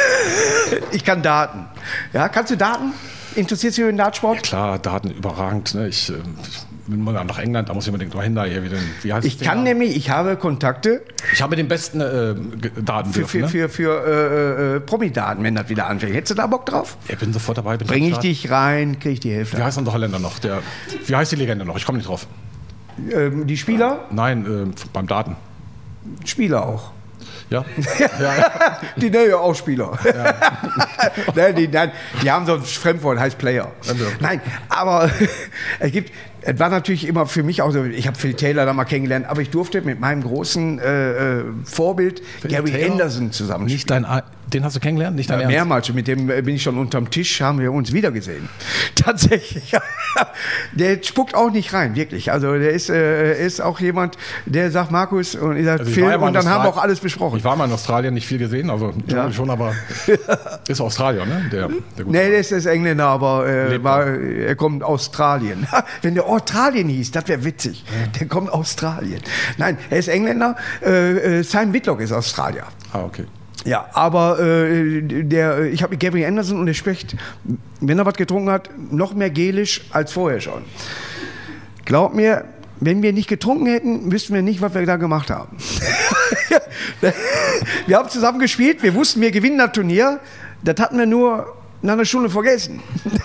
[0.92, 1.66] ich kann Daten.
[2.14, 2.94] Ja, kannst du Daten?
[3.36, 4.36] Interessiert sich für den Dartsport?
[4.38, 5.74] Ja, klar, Daten überragend.
[5.74, 5.88] Ne?
[5.88, 8.36] Ich, ähm, ich bin mal nach England, da muss ich unbedingt mal hin.
[8.36, 11.02] Da hier wieder, wie heißt ich kann nämlich, ich habe Kontakte.
[11.32, 12.36] Ich habe den besten äh,
[12.82, 13.70] Daten für, dürfen, für, ne?
[13.70, 16.14] für, für äh, äh, Promi-Daten, wenn das wieder anfängt.
[16.14, 16.98] Hättest du da Bock drauf?
[17.08, 17.78] Ich bin sofort dabei.
[17.78, 19.58] Bring ich dich rein, kriege ich die Hälfte.
[19.58, 20.40] Wie heißt unser Holländer noch?
[20.40, 20.62] Der,
[21.06, 21.78] wie heißt die Legende noch?
[21.78, 22.28] Ich komme nicht drauf.
[23.12, 24.06] Ähm, die Spieler?
[24.12, 25.36] Nein, äh, beim Daten.
[26.26, 26.92] Spieler auch.
[27.50, 27.66] Ja.
[28.20, 28.52] ja.
[28.98, 29.98] die nennen ja auch Spieler.
[30.04, 30.34] Ja.
[31.36, 33.72] nein, die, nein, die haben so ein Fremdwort, heißt Player.
[34.20, 35.10] Nein, aber
[35.80, 38.74] es gibt, es war natürlich immer für mich auch so, ich habe Phil Taylor da
[38.74, 42.92] mal kennengelernt, aber ich durfte mit meinem großen äh, äh Vorbild Phil Gary Taylor?
[42.92, 43.66] Anderson zusammen.
[43.66, 44.06] Nicht dein
[44.52, 45.16] den hast du kennengelernt?
[45.16, 45.92] Nicht dein ja, mehrmals.
[45.94, 48.50] Mit dem äh, bin ich schon unterm Tisch, haben wir uns wiedergesehen.
[48.96, 49.74] Tatsächlich.
[50.74, 52.32] der spuckt auch nicht rein, wirklich.
[52.32, 56.04] Also der ist, äh, ist auch jemand, der sagt, Markus, und ich sage, also Phil,
[56.04, 57.38] ja und dann haben wir auch alles besprochen.
[57.38, 59.32] Ich war mal in Australien, nicht viel gesehen, also ja.
[59.32, 59.74] schon, aber
[60.68, 61.50] ist Australier, ne?
[61.52, 65.68] Der, der nee, der ist, ist Engländer, aber äh, war, er kommt aus Australien.
[66.02, 67.84] Wenn der Australien hieß, das wäre witzig.
[68.20, 69.22] Der kommt aus Australien.
[69.58, 70.56] Nein, er ist Engländer.
[70.82, 72.64] Äh, äh Simon Whitlock ist Australier.
[72.94, 73.26] Ah, okay.
[73.66, 77.16] Ja, aber äh, der, ich habe mit Gary Anderson und der spricht,
[77.80, 80.64] wenn er was getrunken hat, noch mehr gelisch als vorher schon.
[81.86, 82.46] Glaub mir,
[82.80, 85.58] wenn wir nicht getrunken hätten, wüssten wir nicht, was wir da gemacht haben.
[87.88, 90.20] wir haben zusammen gespielt, wir wussten, wir gewinnen das Turnier.
[90.64, 92.82] Das hatten wir nur nach einer Stunde vergessen.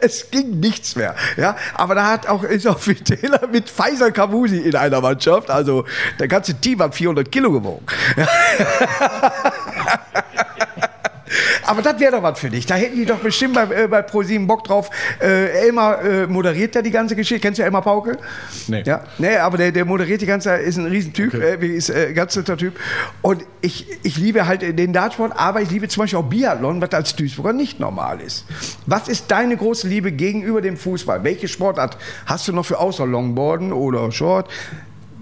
[0.00, 1.14] es ging nichts mehr.
[1.36, 5.50] Ja, aber da hat auch, ist auch Fidela mit Pfizer Kavusi in einer Mannschaft.
[5.50, 5.84] Also
[6.18, 7.84] der ganze Team hat 400 Kilo gewogen.
[11.70, 12.66] Aber das wäre doch was für dich.
[12.66, 14.90] Da hätten die doch bestimmt bei, äh, bei ProSieben Bock drauf.
[15.20, 17.40] Äh, Elmar äh, moderiert ja die ganze Geschichte.
[17.40, 18.18] Kennst du Elmar Pauke?
[18.66, 18.82] Nee.
[18.84, 21.56] Ja, nee, aber der, der moderiert die ganze ist ein Riesentyp, Okay.
[21.60, 22.74] äh, ist äh, ganz netter Typ.
[23.22, 26.90] Und ich, ich liebe halt den Dartsport, aber ich liebe zum Beispiel auch Biathlon, was
[26.92, 28.46] als Duisburger nicht normal ist.
[28.86, 31.22] Was ist deine große Liebe gegenüber dem Fußball?
[31.22, 34.50] Welche Sportart hast du noch für außer Longboarden oder Short?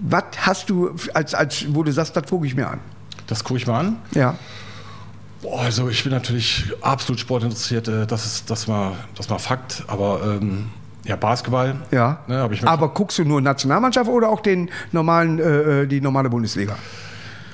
[0.01, 2.79] Was hast du als, als wo du sagst, das gucke ich mir an?
[3.27, 3.97] Das gucke ich mal an.
[4.15, 4.35] Ja.
[5.41, 9.83] Boah, also ich bin natürlich absolut sportinteressiert, äh, das ist das mal, das mal Fakt,
[9.87, 10.69] aber ähm,
[11.05, 11.75] ja, Basketball.
[11.91, 12.19] Ja.
[12.27, 16.75] Ne, ich Aber guckst du nur Nationalmannschaft oder auch den normalen, äh, die normale Bundesliga?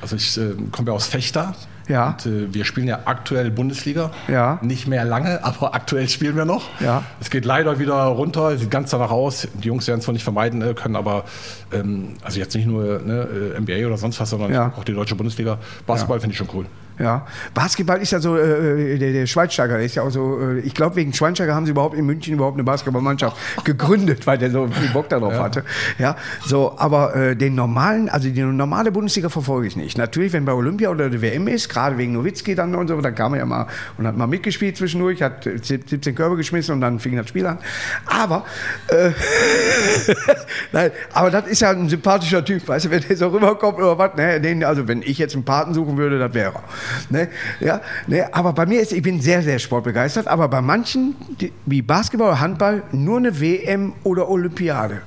[0.02, 1.54] Also ich äh, komme ja aus Fechter.
[1.88, 2.10] Ja.
[2.10, 4.12] Und, äh, wir spielen ja aktuell Bundesliga.
[4.28, 4.60] Ja.
[4.62, 6.64] Nicht mehr lange, aber aktuell spielen wir noch.
[6.80, 7.04] Ja.
[7.22, 9.48] Es geht leider wieder runter, sieht ganz danach aus.
[9.54, 11.26] Die Jungs werden es zwar nicht vermeiden äh, können, aber
[11.72, 14.74] ähm, also jetzt nicht nur ne, äh, NBA oder sonst was, sondern Ja.
[14.76, 15.60] auch die deutsche Bundesliga.
[15.86, 16.66] Basketball finde ich schon cool.
[16.98, 20.74] Ja, Basketball ist ja so, äh, der, der Schweinsteiger ist ja auch so, äh, ich
[20.74, 24.68] glaube, wegen Schweinsteiger haben sie überhaupt in München überhaupt eine Basketballmannschaft gegründet, weil der so
[24.68, 25.44] viel Bock darauf Ja.
[25.44, 25.64] hatte.
[25.98, 29.98] Ja, so, aber äh, den normalen, also die normale Bundesliga verfolge ich nicht.
[29.98, 33.14] Natürlich, wenn bei Olympia oder der WM ist, gerade wegen Nowitzki dann und so, dann
[33.14, 37.00] kam er ja mal und hat mal mitgespielt zwischendurch, hat 17 Körbe geschmissen und dann
[37.00, 37.58] fing das Spiel an.
[38.06, 38.46] Aber,
[38.88, 39.12] äh,
[40.72, 43.98] nein, aber das ist ja ein sympathischer Typ, weißt du, wenn der so rüberkommt oder
[43.98, 46.64] was, ne, den, also wenn ich jetzt einen Paten suchen würde, das wäre er.
[47.10, 51.16] Ne, ja, ne, aber bei mir ist, ich bin sehr, sehr sportbegeistert, aber bei manchen,
[51.40, 55.02] die, wie Basketball oder Handball, nur eine WM oder Olympiade.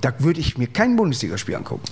[0.00, 1.84] Da würde ich mir kein Bundesligaspiel angucken.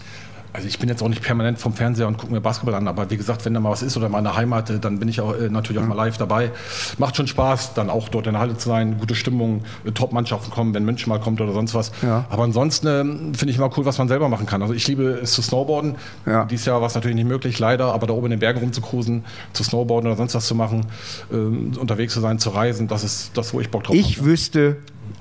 [0.57, 3.11] Also ich bin jetzt auch nicht permanent vom Fernseher und gucke mir Basketball an, aber
[3.11, 5.09] wie gesagt, wenn da mal was ist oder mal in der Heimat, äh, dann bin
[5.09, 6.53] ich auch äh, natürlich auch mal live dabei.
[6.97, 10.53] Macht schon Spaß, dann auch dort in der Halle zu sein, gute Stimmung, äh, Top-Mannschaften
[10.53, 11.91] kommen, wenn München mal kommt oder sonst was.
[12.03, 12.27] Ja.
[12.31, 14.63] Aber ansonsten ähm, finde ich mal cool, was man selber machen kann.
[14.63, 15.97] Also ich liebe es zu snowboarden.
[16.25, 16.45] Ja.
[16.45, 19.25] Dieses Jahr war es natürlich nicht möglich, leider, aber da oben in den Bergen rumzucruisen,
[19.55, 20.87] zu snowboarden oder sonst was zu machen,
[21.33, 24.27] ähm, unterwegs zu sein, zu reisen, das ist das, wo ich Bock drauf Ich habe.
[24.29, 24.77] wüsste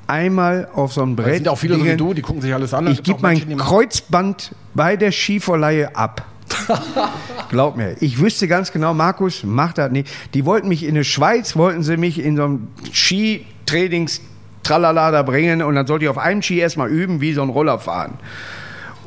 [0.06, 1.36] einmal auf so einem Es Brett.
[1.38, 2.86] sind auch viele so wie du, die gucken sich alles an.
[2.86, 6.26] Es Ich gebe mein Kreuzband bei der Skiverleihe ab.
[7.50, 10.10] Glaub mir, ich wüsste ganz genau, Markus, mach das nicht.
[10.34, 14.22] Die wollten mich in die Schweiz, wollten sie mich in so einem Skitrainings
[14.64, 17.50] Tralala da bringen und dann sollte ich auf einem Ski erstmal üben, wie so ein
[17.50, 18.14] Roller fahren.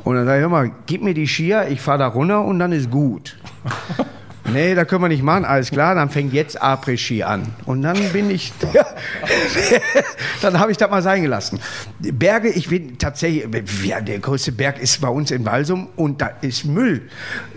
[0.03, 2.59] Und dann sage ich, hör mal, gib mir die Skier, ich fahre da runter und
[2.59, 3.37] dann ist gut.
[4.51, 7.43] Nee, da können wir nicht machen, alles klar, dann fängt jetzt Après-Ski an.
[7.65, 8.53] Und dann bin ich,
[10.41, 11.59] dann habe ich das mal sein gelassen.
[11.99, 13.45] Berge, ich bin tatsächlich,
[13.83, 17.09] ja, der größte Berg ist bei uns in Walsum und da ist Müll.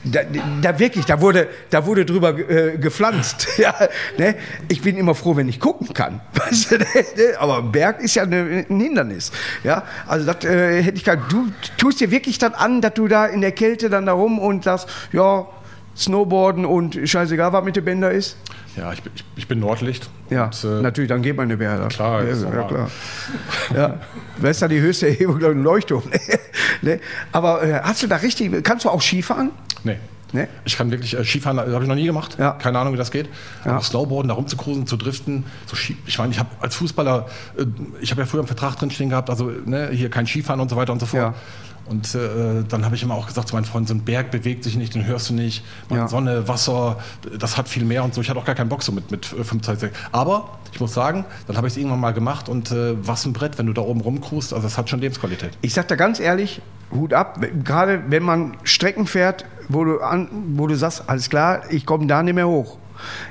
[0.02, 0.20] Da,
[0.62, 3.46] da wirklich, da wurde, da wurde drüber äh, gepflanzt.
[3.60, 3.74] Ja,
[4.16, 4.36] ne?
[4.68, 6.22] Ich bin immer froh, wenn ich gucken kann.
[6.32, 6.86] Weißt du, ne?
[7.38, 9.32] Aber Berg ist ja eine, ein Hindernis.
[9.64, 13.06] Ja, also das äh, hätte ich gar Du tust dir wirklich das an, dass du
[13.06, 15.46] da in der Kälte dann da rum und sagst, ja,
[16.00, 18.36] Snowboarden und scheißegal, was mit den Bänder ist.
[18.76, 20.08] Ja, ich, bin- ich, ich bin Nordlicht.
[20.30, 21.86] Ja, Und, äh, natürlich, dann geht man eine Bär.
[21.88, 22.90] Klar, ja, ja, klar.
[23.74, 23.94] Ja.
[24.38, 25.38] Wer ist da die höchste Erhebung?
[25.38, 26.04] ich, Ein Leuchtturm.
[26.82, 27.00] ne?
[27.32, 29.50] Aber äh, hast du da richtig, kannst du auch Skifahren?
[29.84, 29.96] Nee.
[30.32, 30.46] Ne?
[30.64, 32.36] Ich kann wirklich, äh, Skifahren äh, habe ich noch nie gemacht.
[32.38, 32.52] Ja.
[32.52, 33.28] Keine Ahnung, wie das geht.
[33.64, 33.72] Ja.
[33.72, 35.44] Aber Snowboarden, da rumzukruisen, zu driften.
[35.66, 37.26] So Ski, ich meine, ich habe als Fußballer,
[37.58, 37.64] äh,
[38.00, 40.76] ich habe ja früher einen Vertrag drinstehen gehabt, also ne, hier kein Skifahren und so
[40.76, 41.22] weiter und so fort.
[41.22, 41.34] Ja.
[41.90, 44.62] Und äh, dann habe ich immer auch gesagt zu meinen Freunden, so ein Berg bewegt
[44.62, 45.64] sich nicht, den hörst du nicht.
[45.88, 46.08] Man, Ja.
[46.08, 46.98] Sonne, Wasser,
[47.36, 48.20] das hat viel mehr und so.
[48.20, 49.90] Ich hatte auch gar keinen Bock so mit, mit äh, 25.
[50.12, 53.32] Aber ich muss sagen, dann habe ich es irgendwann mal gemacht und äh, was ein
[53.32, 55.58] Brett, wenn du da oben rumkrust, also das hat schon Lebensqualität.
[55.62, 60.28] Ich sag da ganz ehrlich, Hut ab, gerade wenn man Strecken fährt, wo du, an,
[60.54, 62.78] wo du sagst, alles klar, ich komme da nicht mehr hoch.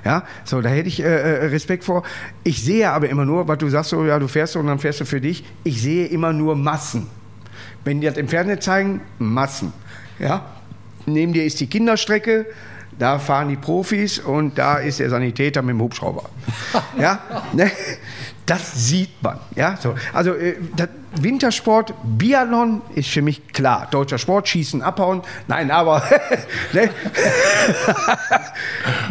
[0.03, 2.03] Ja, so, da hätte ich äh, äh, Respekt vor.
[2.43, 4.79] Ich sehe aber immer nur, was du sagst, so, ja, du fährst so und dann
[4.79, 5.45] fährst du für dich.
[5.63, 7.07] Ich sehe immer nur Massen.
[7.89, 9.73] Wenn die das im Fernsehen zeigen, Massen.
[10.19, 10.45] Ja,
[11.07, 12.45] neben dir ist die Kinderstrecke,
[12.99, 16.29] da fahren die Profis und da ist der Sanitäter mit dem Hubschrauber.
[16.99, 17.19] ja,
[17.51, 17.71] ne?
[18.49, 19.39] Das sieht man.
[19.55, 19.93] Ja, so.
[20.11, 20.55] Also äh,
[21.15, 23.87] Wintersport, Biathlon ist für mich klar.
[23.91, 25.21] Deutscher Sport, Schießen, Abhauen.
[25.47, 26.01] Nein, aber
[26.73, 26.89] ne?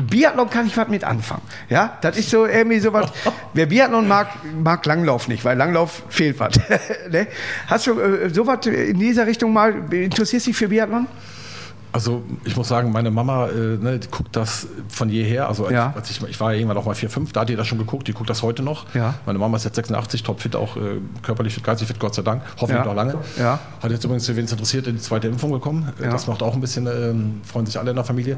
[0.11, 1.43] Biathlon kann ich was mit anfangen.
[1.69, 3.13] Ja, das ist so irgendwie so was.
[3.55, 4.29] Wer Biathlon mag,
[4.61, 6.55] mag Langlauf nicht, weil Langlauf fehlt was.
[7.11, 7.29] ne?
[7.69, 11.07] Hast du äh, sowas in dieser Richtung mal, interessierst dich für Biathlon?
[11.91, 15.49] Also ich muss sagen, meine Mama äh, ne, die guckt das von jeher.
[15.49, 15.93] Also als, Ja.
[15.97, 17.79] als ich, ich war ja irgendwann auch mal 4, 5, da hat die das schon
[17.79, 18.93] geguckt, die guckt das heute noch.
[18.95, 19.15] Ja.
[19.27, 22.43] Meine Mama ist jetzt 86, topfit, auch äh, körperlich fit, geistig fit, Gott sei Dank.
[22.61, 22.85] Hoffentlich Ja.
[22.85, 23.15] noch lange.
[23.39, 23.59] Ja.
[23.83, 25.93] Hat jetzt übrigens, wen es interessiert, in die zweite Impfung gekommen.
[26.01, 26.11] Äh.
[26.11, 28.37] Das macht auch ein bisschen, ähm, freuen sich alle in der Familie.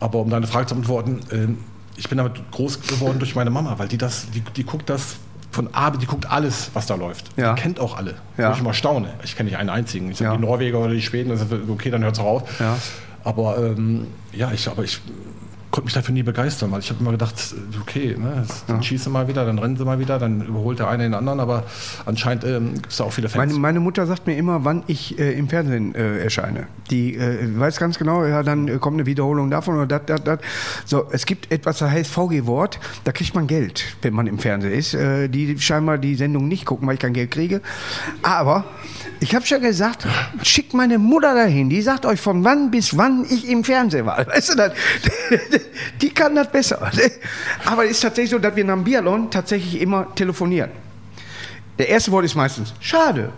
[0.00, 1.58] Aber um deine Frage zu beantworten, ähm,
[1.96, 5.16] ich bin damit groß geworden durch meine Mama, weil die das, die, die guckt das
[5.64, 7.26] von A, die guckt alles, was da läuft.
[7.36, 7.52] Ja.
[7.54, 8.14] Die kennt auch alle.
[8.38, 8.48] Ja.
[8.48, 9.08] Wo ich immer staune.
[9.24, 10.10] Ich kenne nicht einen einzigen.
[10.10, 10.34] Ich Ja.
[10.34, 12.60] die Norweger oder die Schweden, das ist okay, dann hört es auf.
[12.60, 12.76] Ja.
[13.24, 15.00] Aber ähm, ja, ich, aber ich
[15.70, 17.34] konnte mich dafür nie begeistern, weil ich habe immer gedacht,
[17.80, 20.88] okay, ne, dann schießt sie mal wieder, dann rennen sie mal wieder, dann überholt der
[20.88, 21.64] eine den anderen, aber
[22.06, 23.52] anscheinend ähm, gibt es da auch viele Fans.
[23.52, 26.66] Meine, meine Mutter sagt mir immer, wann ich äh, im Fernsehen äh, erscheine.
[26.90, 30.40] Die äh, weiß ganz genau, ja, dann kommt eine Wiederholung davon oder das, das, das.
[30.84, 34.72] So, es gibt etwas, das heißt VG-Wort, da kriegt man Geld, wenn man im Fernsehen
[34.72, 34.94] ist.
[34.94, 37.60] Äh, die scheinbar die Sendung nicht gucken, weil ich kein Geld kriege.
[38.22, 38.64] Aber
[39.20, 40.06] ich habe schon gesagt,
[40.42, 44.26] schickt meine Mutter dahin, die sagt euch von wann bis wann ich im Fernsehen war.
[44.26, 44.72] Weißt du, das,
[46.00, 46.90] die kann das besser.
[47.64, 50.70] Aber es ist tatsächlich so, dass wir nach dem Biathlon tatsächlich immer telefonieren.
[51.78, 53.32] Der erste Wort ist meistens schade.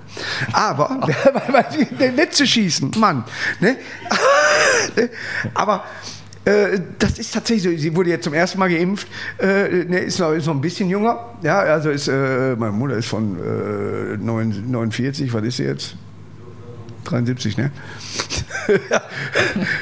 [0.53, 1.01] Aber
[2.01, 3.25] der letzte schießen, Mann.
[3.61, 3.77] Ne?
[5.55, 5.85] Aber
[6.99, 7.81] das ist tatsächlich so.
[7.81, 9.07] Sie wurde jetzt zum ersten Mal geimpft.
[9.39, 11.19] Äh, ne, ist, noch, ist noch ein bisschen jünger.
[11.43, 15.33] Ja, also ist, äh, meine Mutter ist von äh, 9 49.
[15.33, 15.97] Was ist sie jetzt?
[17.05, 17.71] 73, ne?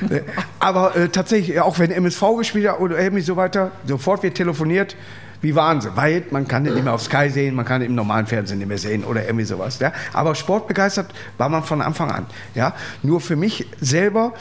[0.00, 0.24] Ne?
[0.58, 4.96] Aber äh, tatsächlich, auch wenn MSV gespielt hat oder irgendwie so weiter, sofort wird telefoniert.
[5.42, 5.94] Wie waren sie?
[5.96, 8.58] Weil man kann den nicht mehr auf Sky sehen, man kann ihn im normalen Fernsehen
[8.58, 9.78] nicht mehr sehen oder irgendwie sowas.
[9.78, 9.92] Ja?
[10.12, 12.26] Aber sportbegeistert war man von Anfang an.
[12.54, 12.74] Ja?
[13.02, 14.32] Nur für mich selber,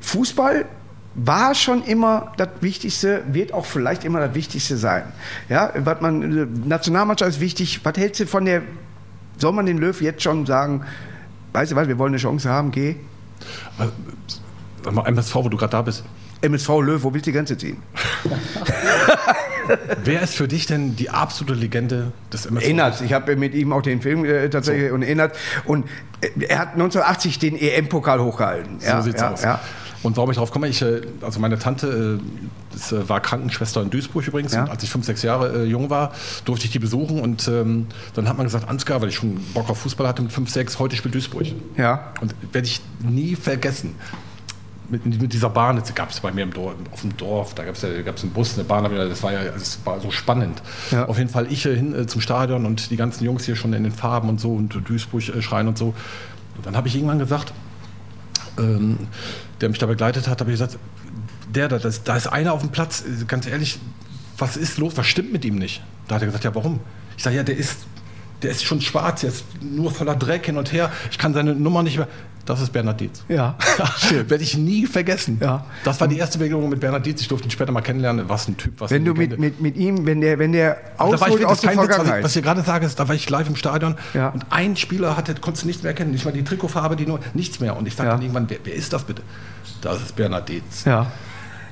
[0.00, 0.66] Fußball
[1.14, 5.04] war schon immer das Wichtigste, wird auch vielleicht immer das Wichtigste sein.
[5.48, 7.80] Ja, was man, äh, Nationalmannschaft ist wichtig.
[7.84, 8.62] Was hältst du von der,
[9.38, 10.84] soll man den Löw jetzt schon sagen,
[11.52, 12.96] weißt du was, wir wollen eine Chance haben, geh?
[14.90, 16.04] Mal, MSV, wo du gerade da bist.
[16.40, 17.76] MSV Löw, wo willst du die Grenze ziehen?
[20.04, 22.68] Wer ist für dich denn die absolute Legende des MSV?
[22.68, 25.86] Ennertz, ich habe mit ihm auch den Film äh, tatsächlich und Ennertz und
[26.20, 28.80] äh, er hat 1980 den EM-Pokal hochgehalten.
[28.80, 29.42] So sieht's ja, aus.
[29.42, 29.60] Ja.
[30.02, 32.24] Und warum ich darauf komme, ich, äh, also meine Tante äh,
[32.72, 34.52] das, äh, war Krankenschwester in Duisburg übrigens.
[34.52, 34.64] Ja.
[34.64, 36.12] Als ich fünf, sechs Jahre äh, jung war,
[36.44, 37.20] durfte ich die besuchen.
[37.20, 40.32] Und ähm, dann hat man gesagt, Ansgar, weil ich schon Bock auf Fußball hatte mit
[40.32, 41.46] fünf, sechs, heute spielt Duisburg.
[41.76, 42.12] Ja.
[42.20, 43.94] Und werde ich nie vergessen.
[44.88, 47.64] Mit, mit dieser Bahn, das gab es bei mir im Dorf, auf dem Dorf, da
[47.64, 50.60] gab es ja, gab's einen Bus, eine Bahn, das war ja das war so spannend.
[50.90, 51.06] Ja.
[51.06, 53.72] Auf jeden Fall ich äh, hin äh, zum Stadion und die ganzen Jungs hier schon
[53.72, 55.94] in den Farben und so und Duisburg äh, schreien und so.
[56.56, 57.54] Und dann habe ich irgendwann gesagt,
[58.58, 58.98] ähm,
[59.60, 60.78] der mich da begleitet hat, habe ich gesagt,
[61.54, 63.78] der da, das, da ist einer auf dem Platz, äh, ganz ehrlich,
[64.38, 65.82] was ist los, was stimmt mit ihm nicht?
[66.08, 66.80] Da hat er gesagt, ja warum?
[67.16, 67.86] Ich sage, ja, der ist,
[68.42, 71.54] der ist schon schwarz, der ist nur voller Dreck hin und her, ich kann seine
[71.54, 72.08] Nummer nicht mehr.
[72.44, 73.22] Das ist Bernhard Dietz.
[73.28, 73.54] Ja.
[74.10, 75.38] Werde ich nie vergessen.
[75.40, 75.64] Ja.
[75.84, 77.20] Das war die erste Begegnung mit Bernhard Dietz.
[77.20, 78.28] Ich durfte ihn später mal kennenlernen.
[78.28, 80.80] Was ein Typ, was Wenn du mit, mit, mit ihm, wenn der, wenn der Da
[80.80, 82.24] ich aus das der ist kein Witz, was ich, Vergangenheit.
[82.24, 84.30] was ich hier gerade sage, ist, da war ich live im Stadion Ja.
[84.30, 87.20] und ein Spieler hatte, konntest du nichts mehr erkennen, nicht mal die Trikotfarbe, die nur,
[87.32, 87.76] nichts mehr.
[87.76, 88.14] Und ich sagte Ja.
[88.14, 89.22] dann irgendwann, wer, wer ist das bitte?
[89.80, 90.84] Das ist Bernhard Dietz.
[90.84, 91.12] Ja.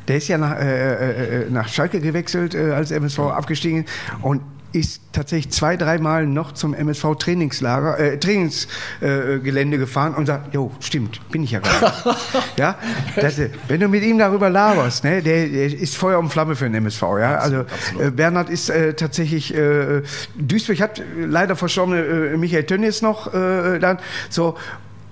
[0.07, 3.87] Der ist ja nach, äh, äh, äh, nach Schalke gewechselt, äh, als MSV abgestiegen
[4.23, 4.41] und
[4.73, 10.71] ist tatsächlich zwei, dreimal noch zum MSV Trainingslager, äh, Trainingsgelände äh, gefahren und sagt, jo,
[10.81, 12.19] stimmt, bin ich ja gar nicht.
[12.57, 12.79] ja,
[13.17, 16.55] das, äh, wenn du mit ihm darüber laberst, ne, der, der ist Feuer und Flamme
[16.55, 17.39] für den MSV, ja.
[17.39, 17.65] Also
[17.99, 20.03] äh, Bernhard ist äh, tatsächlich, äh,
[20.37, 22.01] Duisburg hat leider verstorbene
[22.33, 24.57] äh, Michael Tönnies noch äh, dann so.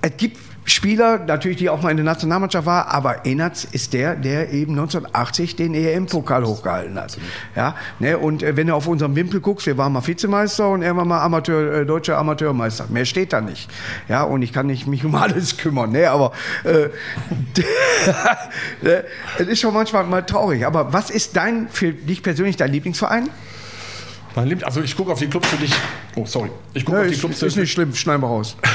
[0.01, 4.17] Es gibt Spieler, natürlich, die auch mal in der Nationalmannschaft war, aber Ennertz ist der,
[4.17, 7.19] der eben 1980 den EM-Pokal hochgehalten hat.
[7.57, 10.83] Ja, ne, und äh, wenn du auf unserem Wimpel guckst, wir waren mal Vizemeister und
[10.83, 12.87] er war mal Amateur, äh, deutscher Amateurmeister.
[12.89, 13.71] Mehr steht da nicht.
[14.09, 16.33] Ja, und ich kann nicht mich um alles kümmern, ne, aber
[16.65, 16.89] äh,
[18.83, 19.05] ne,
[19.39, 20.67] es ist schon manchmal mal traurig.
[20.67, 23.31] Aber was ist dein, für dich persönlich dein Lieblingsverein?
[24.39, 25.73] Mein Lieb- Also ich gucke auf die Clubs für dich.
[26.15, 26.51] Oh, sorry.
[26.75, 28.57] Ich gucke Ne, auf die ist, Clubs ist nicht schlimm, schneiden wir raus.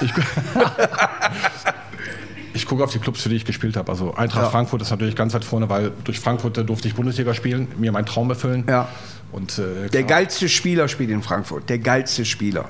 [0.00, 0.10] Ich,
[2.54, 3.90] ich gucke auf die Clubs, für die ich gespielt habe.
[3.92, 4.50] Also Eintracht Ja.
[4.50, 8.06] Frankfurt ist natürlich ganz weit vorne, weil durch Frankfurt durfte ich Bundesliga spielen, mir meinen
[8.06, 8.64] Traum erfüllen.
[8.68, 8.88] Ja.
[9.32, 11.68] Und, äh, Der klar, geilste Spieler spielt in Frankfurt.
[11.68, 12.64] Der geilste Spieler.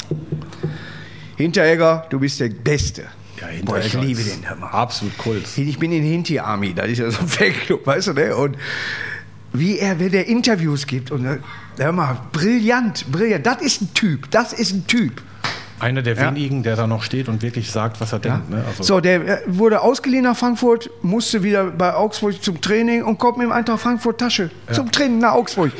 [1.37, 3.02] Hinteregger, du bist der Beste.
[3.40, 4.68] ja, Boah, ich liebe ist den, hör mal.
[4.68, 5.44] Absolut Kult.
[5.57, 8.37] Ich bin in Hinti Army, das ist ja so ein Fanclub, weißt du, ne?
[8.37, 8.57] Und
[9.52, 11.38] wie er, wenn der Interviews gibt und äh,
[11.78, 13.46] hör mal, brillant, brillant.
[13.46, 15.22] Das ist ein Typ, das ist ein Typ.
[15.80, 16.28] Einer der Ja.
[16.28, 18.36] wenigen, der da noch steht und wirklich sagt, was er Ja?
[18.36, 18.50] denkt.
[18.50, 18.62] Ne?
[18.68, 23.18] Also, so, der äh, wurde ausgeliehen nach Frankfurt, musste wieder bei Augsburg zum Training und
[23.18, 25.72] kommt mit dem Eintracht Frankfurt Tasche zum Training nach Augsburg.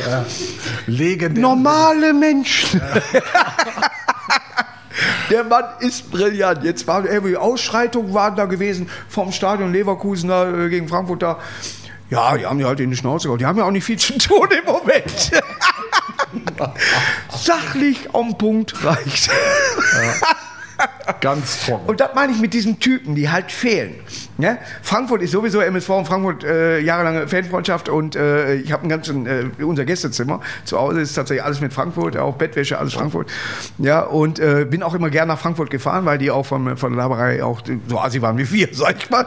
[0.89, 1.41] legendär.
[1.41, 2.81] Normale Menschen.
[5.31, 6.63] Der Mann ist brillant.
[6.65, 11.39] Jetzt waren irgendwie Ausschreitungen waren da gewesen vom Stadion Leverkusen da, äh, gegen Frankfurt da.
[12.13, 13.39] Ja, die haben die halt in die Schnauze gehauen.
[13.39, 15.33] Die haben ja auch nicht viel zu tun im Moment.
[17.31, 19.31] Sachlich am Punkt reicht.
[21.23, 21.87] Ganz trocken.
[21.87, 23.95] Und das meine ich mit diesen Typen, die halt fehlen.
[24.43, 24.59] Ne?
[24.83, 29.25] Frankfurt ist sowieso MSV und Frankfurt äh, jahrelange Fanfreundschaft und äh, ich habe ein ganzen,
[29.27, 33.31] äh, unser Gästezimmer zu Hause ist tatsächlich alles mit Frankfurt, auch Bettwäsche, alles Frankfurt.
[33.79, 36.93] Ja, und äh, bin auch immer gern nach Frankfurt gefahren, weil die auch von, von
[36.93, 39.27] der Laberei auch so assi waren wie wir, sag ich mal.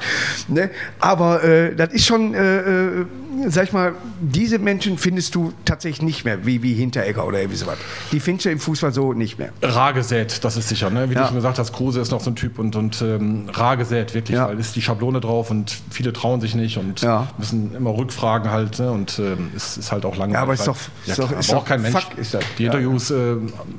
[0.49, 0.69] Ne?
[0.99, 3.05] Aber äh, das ist schon, äh, äh,
[3.47, 7.57] sag ich mal, diese Menschen findest du tatsächlich nicht mehr, wie, wie Hinteregger oder irgendwie
[7.57, 7.77] sowas.
[8.11, 9.51] Die findest du im Fußball so nicht mehr.
[9.61, 10.89] Rar gesät, das ist sicher.
[10.89, 11.09] Ne?
[11.09, 11.21] Wie Ja.
[11.21, 14.13] du schon gesagt hast, Kruse ist noch so ein Typ und, und ähm, rar gesät,
[14.13, 14.49] wirklich, Ja.
[14.49, 17.27] weil ist die Schablone drauf und viele trauen sich nicht und Ja.
[17.37, 18.91] müssen immer rückfragen halt ne?
[18.91, 20.33] und ähm, ist, ist halt auch lange.
[20.33, 22.07] Ja, aber ist doch- ja, ist doch- klar, ist braucht doch kein Mensch.
[22.17, 22.37] Das.
[22.57, 22.65] Die.
[22.65, 23.35] Interviews, äh,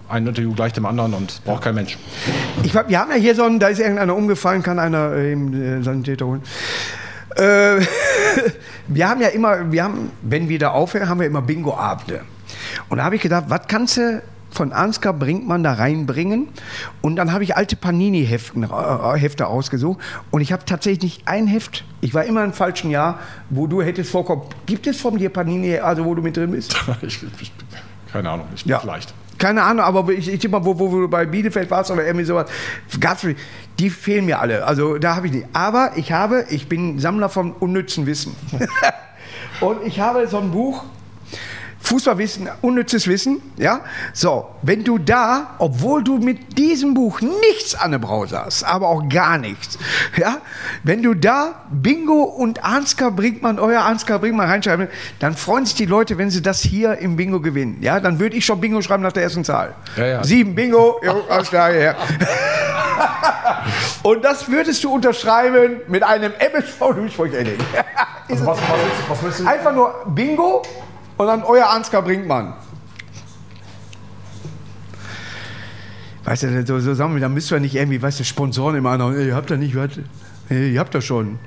[0.09, 1.99] ein Interview gleich dem anderen und braucht kein Mensch.
[2.63, 5.53] Ich, wir haben ja hier so einen, da ist irgendeiner umgefallen, kann einer äh, eben
[5.81, 6.43] äh, Sanitäter holen.
[7.37, 7.81] Äh,
[8.89, 12.23] wir haben ja immer, wir haben, wenn wir da aufhören, haben wir immer Bingo-Abende.
[12.89, 14.23] Und da habe ich gedacht, was kannst du
[14.57, 16.49] von Ansgar Brinkmann da reinbringen?
[17.03, 20.01] Und dann habe ich alte Panini-Heften äh, Hefte ausgesucht.
[20.31, 23.19] Und ich habe tatsächlich nicht ein Heft, ich war immer im falschen Jahr,
[23.51, 24.43] wo du hättest vorkommen.
[24.65, 26.75] Gibt es von dir Panini, also wo du mit drin bist?
[27.03, 27.53] ich, ich,
[28.13, 28.81] keine Ahnung, ich, Ja.
[28.81, 29.15] vielleicht.
[29.39, 32.07] Keine Ahnung, aber ich, ich tippe mal, wo, wo, wo du bei Bielefeld warst oder
[32.07, 32.49] irgendwie sowas,
[32.99, 33.27] gab's,
[33.79, 34.65] die fehlen mir alle.
[34.65, 35.47] Also da habe ich nicht.
[35.53, 38.35] Aber ich habe, ich bin Sammler von unnützen Wissen.
[39.61, 40.85] Und ich habe so ein Buch,
[41.87, 43.79] Fußballwissen, unnützes Wissen, ja.
[44.13, 48.89] So, wenn du da, obwohl du mit diesem Buch nichts an der Brause hast, aber
[48.89, 49.79] auch gar nichts,
[50.17, 50.39] ja,
[50.83, 54.89] wenn du da Bingo und Ansgar Brinkmann, euer Ansgar Brinkmann reinschreiben,
[55.21, 58.01] dann freuen sich die Leute, wenn sie das hier im Bingo gewinnen, ja.
[58.01, 59.77] Dann würde ich schon Bingo schreiben nach der ersten Zahl.
[59.97, 60.25] Ja, ja.
[60.25, 61.15] Sieben Bingo, ja.
[64.03, 67.59] Und das würdest du unterschreiben mit einem MSV Duisburg-Ending.
[68.29, 68.59] Also was,
[69.09, 69.47] was, was du?
[69.47, 70.63] Einfach nur Bingo
[71.17, 72.55] und dann euer Ansgar Brinkmann.
[76.25, 78.91] Weißt du, so, so sagen wir, da müssen wir nicht irgendwie, weißt du, Sponsoren immer
[78.91, 79.91] an, ey, ihr habt da nicht was,
[80.51, 81.39] ihr habt das schon.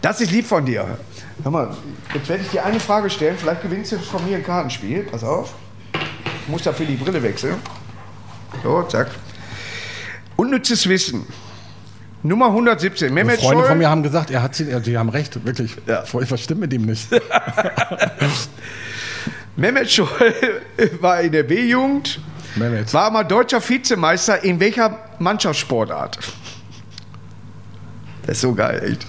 [0.00, 0.98] Das ist lieb von dir.
[1.42, 1.76] Hör mal,
[2.14, 5.02] jetzt werde ich dir eine Frage stellen, vielleicht gewinnst du von mir ein Kartenspiel.
[5.04, 5.54] Pass auf.
[6.42, 7.56] Ich muss dafür die Brille wechseln.
[8.62, 9.10] So, zack.
[10.36, 11.26] Unnützes Wissen.
[12.24, 13.12] Nummer 117.
[13.12, 13.68] Mehmet Freunde Scholl.
[13.68, 15.76] von mir haben gesagt, er hat sie, die haben recht, wirklich.
[15.86, 16.04] Ja.
[16.12, 17.08] Was stimmt mit ihm nicht?
[19.56, 20.08] Mehmet Scholl
[21.00, 22.20] war in der B-Jugend,
[22.54, 22.92] Mehmet.
[22.94, 26.18] war mal deutscher Vizemeister in welcher Mannschaftssportart?
[28.26, 29.06] Das ist so geil, echt.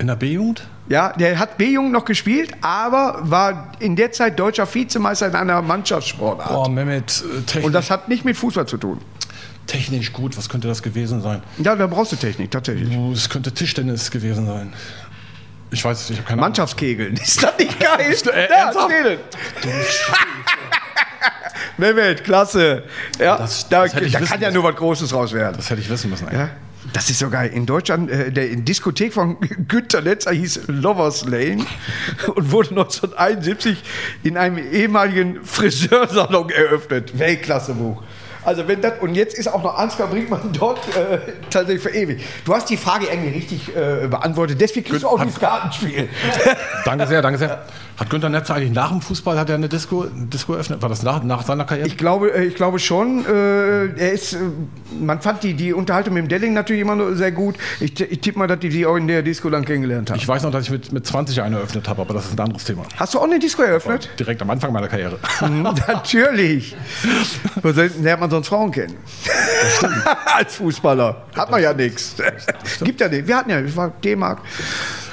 [0.00, 0.66] In der B-Jugend?
[0.88, 5.62] Ja, der hat B-Jugend noch gespielt, aber war in der Zeit deutscher Vizemeister in einer
[5.62, 6.50] Mannschaftssportart.
[6.66, 9.00] Oh, Mehmet, äh, technisch, Und das hat nicht mit Fußball zu tun.
[9.68, 11.42] Technisch gut, was könnte das gewesen sein?
[11.62, 12.92] Ja, da brauchst du Technik, tatsächlich.
[13.14, 14.72] Es könnte Tischtennis gewesen sein.
[15.70, 16.40] Ich weiß es, ich habe keine.
[16.40, 18.16] Mannschaftskegeln, ist das nicht geil?
[18.34, 18.72] Äh, ja?
[18.72, 19.18] Stehlen.
[21.76, 22.84] Mehmet, klasse.
[23.18, 25.56] Ja, Das- da das da kann ja nur was Großes raus werden.
[25.56, 26.26] Das hätte ich wissen müssen.
[26.28, 26.40] eigentlich.
[26.40, 26.50] Ja,
[26.92, 27.50] das ist so geil.
[27.52, 29.36] In Deutschland, äh, der Diskothek von
[29.68, 31.64] Günter Netzer hieß Lovers Lane
[32.34, 33.82] und wurde 1971
[34.22, 37.18] in einem ehemaligen Friseursalon eröffnet.
[37.18, 38.02] Weltklasse-Buch.
[38.48, 41.18] Also wenn das, und jetzt ist auch noch Ansgar Brinkmann dort äh,
[41.50, 42.24] tatsächlich verewigt.
[42.46, 46.08] Du hast die Frage irgendwie richtig äh, beantwortet, deswegen kriegst du auch Hat- dieses Kartenspiel.
[46.86, 47.62] Danke sehr, danke sehr.
[47.98, 50.80] Hat Günther Netzer eigentlich nach dem Fußball hat er eine Disco, Disco eröffnet?
[50.80, 51.88] War das nach, nach seiner Karriere?
[51.88, 53.26] Ich glaube, äh, ich glaube schon.
[53.26, 54.38] Äh, er ist, äh,
[55.00, 57.56] man fand die, die Unterhaltung mit dem Delling natürlich immer sehr gut.
[57.80, 60.16] Ich, ich tippe mal, dass die die auch in der Disco dann kennengelernt haben.
[60.16, 62.40] Ich weiß noch, dass ich mit, mit 20 eine eröffnet habe, aber das ist ein
[62.40, 62.84] anderes Thema.
[62.96, 64.08] Hast du auch eine Disco eröffnet?
[64.18, 65.18] Direkt am Anfang meiner Karriere.
[65.40, 66.76] Mhm, Natürlich.
[67.62, 68.96] Soll- lernt man sonst Frauen kennen?
[70.36, 71.24] Als Fußballer.
[71.34, 72.14] Hat man ja nichts.
[72.82, 73.26] Gibt ja nicht.
[73.26, 74.40] Wir hatten ja, das war D-Mark.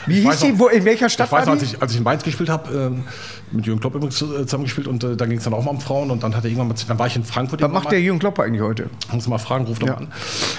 [0.07, 0.59] Wie hieß die?
[0.59, 2.71] Wo, in welcher Stadt Ich weiß war als ich, als ich in Mainz gespielt habe,
[2.71, 3.03] ähm,
[3.51, 5.71] mit Jürgen Klopp übrigens äh, zusammen gespielt und äh, da ging es dann auch mal
[5.71, 7.61] um Frauen und dann hat er irgendwann mit, dann war ich in Frankfurt.
[7.61, 8.05] Was macht der mal.
[8.05, 8.89] Jürgen Klopper eigentlich heute?
[9.11, 9.93] Muss mal fragen, ruft doch Ja.
[9.93, 10.13] mal an.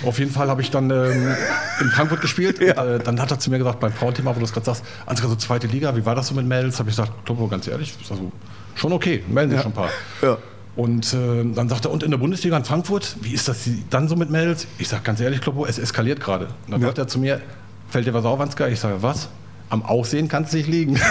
[0.05, 1.35] Auf jeden Fall habe ich dann ähm,
[1.81, 2.59] in Frankfurt gespielt.
[2.61, 4.85] und, äh, dann hat er zu mir gesagt, beim Frauenthema, wo du es gerade sagst,
[5.07, 6.79] Ansgar, so zweite Liga, wie war das so mit Mädels?
[6.81, 8.33] Habe ich gesagt, Kloppo, ganz ehrlich, also
[8.75, 9.91] schon okay, melden sich schon ein paar.
[10.23, 10.39] Ja.
[10.77, 14.09] Und äh, dann sagt er, und in der Bundesliga in Frankfurt, wie ist das dann
[14.09, 14.67] so mit Mädels?
[14.79, 16.49] Ich sage ganz ehrlich, Kloppo, es eskaliert gerade.
[16.69, 16.89] Dann Ja.
[16.89, 17.41] sagt er zu mir,
[17.89, 18.69] fällt dir was auf, Ansgar?
[18.69, 19.29] Ich sage, was?
[19.71, 21.01] Am Aussehen kann es nicht liegen.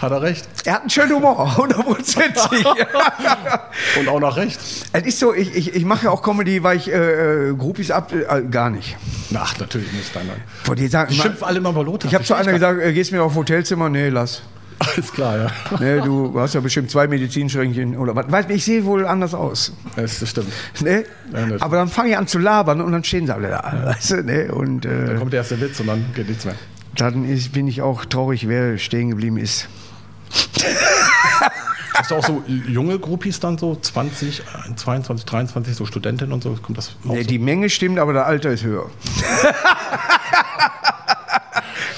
[0.00, 0.46] Hat er recht.
[0.64, 2.66] Er hat einen schönen Humor, hundertprozentig.
[3.98, 4.58] Und auch noch recht.
[4.92, 7.90] es ist so, ich, ich, ich mache ja auch Comedy, weil ich äh, äh, Groupies
[7.90, 8.12] ab...
[8.12, 8.96] Äh, gar nicht.
[9.34, 10.14] Ach, natürlich nicht.
[10.14, 10.42] Nein, nein.
[10.64, 12.08] Von dir sagen, Die schimpfen alle immer über Lothar.
[12.08, 13.88] ich habe zu einer gesagt, äh, gehst mir auf Hotelzimmer?
[13.88, 14.42] Nee, lass.
[14.78, 15.46] Alles klar, ja.
[15.80, 18.46] Nee, du hast ja bestimmt zwei Medizinschränkchen oder was.
[18.48, 19.72] Ich sehe wohl anders aus.
[19.96, 20.48] Das, das stimmt.
[20.80, 21.04] Ne?
[21.32, 23.82] Ja, das- Aber dann fange ich an zu labern und dann stehen sie alle da.
[23.86, 24.52] Weißt du, ne?
[24.52, 26.54] Und äh, Dann kommt der erste Witz und dann geht nichts mehr.
[26.96, 29.68] dann ist, bin ich auch traurig, wer stehen geblieben ist.
[31.94, 34.42] Hast du auch so junge Groupies dann so 20,
[34.76, 36.56] 22, 23, so Studentinnen und so?
[36.62, 37.28] Kommt das nee, so?
[37.28, 38.88] Die Menge stimmt, aber der Alter ist höher.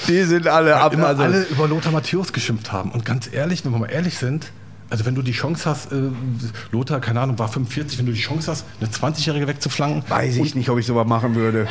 [0.07, 0.93] die sind alle ab.
[0.93, 2.91] Immer also alle über Lothar Matthäus geschimpft haben.
[2.91, 4.51] Und ganz ehrlich, wenn wir mal ehrlich sind,
[4.89, 6.09] also wenn du die Chance hast, äh,
[6.71, 10.03] Lothar, keine Ahnung, war 45, wenn du die Chance hast, eine 20-Jährige wegzuflanken.
[10.09, 11.67] Weiß ich nicht, ob ich sowas machen würde.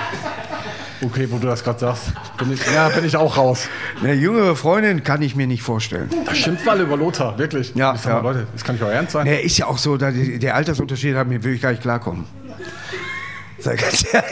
[1.02, 3.68] Okay, wo du das gerade sagst, bin ich, ja, bin ich auch raus.
[4.02, 6.10] Eine jüngere Freundin kann ich mir nicht vorstellen.
[6.26, 7.74] Das schimpft alle über Lothar, wirklich.
[7.74, 9.24] Ja, ich sag mal, Leute, das kann nicht euer Ernst sein.
[9.24, 12.26] Nee, ist ja auch so, da der Altersunterschied hat mir wirklich gar nicht klarkommen.
[13.58, 14.30] Sag ganz ehrlich.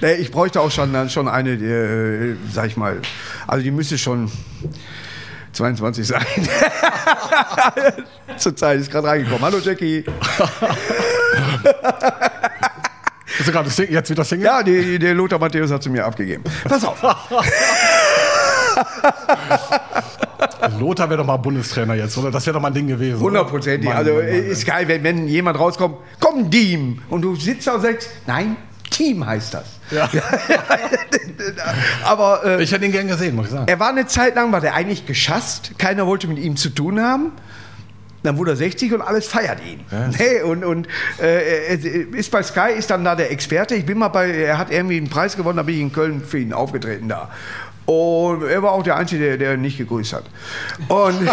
[0.00, 3.00] Nee, ich bräuchte auch schon, schon eine, äh, sag ich mal,
[3.46, 4.30] also die müsste schon
[5.52, 6.24] 22 sein.
[8.36, 9.42] Zur Zeit ist gerade reingekommen.
[9.42, 10.04] Hallo Jackie.
[13.36, 14.46] Bist du gerade jetzt wieder Single?
[14.46, 16.44] Ja, die, der Lothar Matthäus hat sie mir abgegeben.
[16.64, 17.02] Pass auf.
[20.78, 22.30] Lothar wäre doch mal Bundestrainer jetzt, oder?
[22.30, 23.20] Das wäre doch mal ein Ding gewesen.
[23.20, 23.90] Hundertprozentig.
[23.90, 27.02] Also Mann, Mann, ist geil, wenn, wenn jemand rauskommt, komm, Team.
[27.08, 28.56] Und du sitzt da und sagst, nein,
[28.90, 29.64] Team heißt das.
[29.90, 30.08] Ja.
[32.04, 33.66] Aber äh, ich hätte ihn gern gesehen, muss ich sagen.
[33.66, 35.72] Er war eine Zeit lang, war der eigentlich geschasst.
[35.78, 37.32] Keiner wollte mit ihm zu tun haben.
[38.22, 39.80] Dann wurde er 60 und alles feiert ihn.
[39.90, 40.08] Ja.
[40.18, 40.86] Nee, und und
[41.20, 43.74] äh, ist bei Sky, ist dann da der Experte.
[43.74, 46.22] Ich bin mal bei, er hat irgendwie einen Preis gewonnen, da bin ich in Köln
[46.22, 47.30] für ihn aufgetreten da.
[47.90, 50.22] Und er war auch der Einzige, der, der nicht gegrüßt hat.
[50.86, 51.28] Und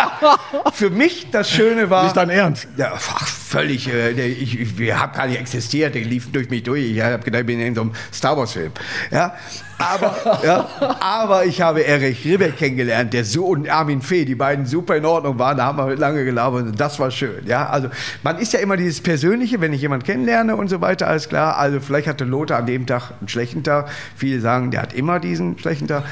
[0.72, 2.02] für mich das Schöne war.
[2.02, 2.66] Nicht dein Ernst?
[2.76, 3.86] Ja, ach, völlig.
[3.88, 5.94] Äh, ich, ich habe gar nicht existiert.
[5.94, 6.90] Der lief durch mich durch.
[6.90, 8.72] Ich habe gedacht, ich bin in so einem Star Wars-Film.
[9.12, 9.36] Ja,
[9.82, 10.68] aber, ja,
[11.00, 15.04] aber ich habe Erich Ribbeck kennengelernt, der so und Armin Fee, die beiden super in
[15.04, 15.56] Ordnung waren.
[15.56, 17.46] Da haben wir lange gelabert und das war schön.
[17.46, 17.88] Ja, also
[18.22, 21.56] man ist ja immer dieses Persönliche, wenn ich jemanden kennenlerne und so weiter, alles klar.
[21.56, 23.90] Also vielleicht hatte Lothar an dem Tag einen schlechten Tag.
[24.16, 26.04] Viele sagen, der hat immer diesen schlechten Tag.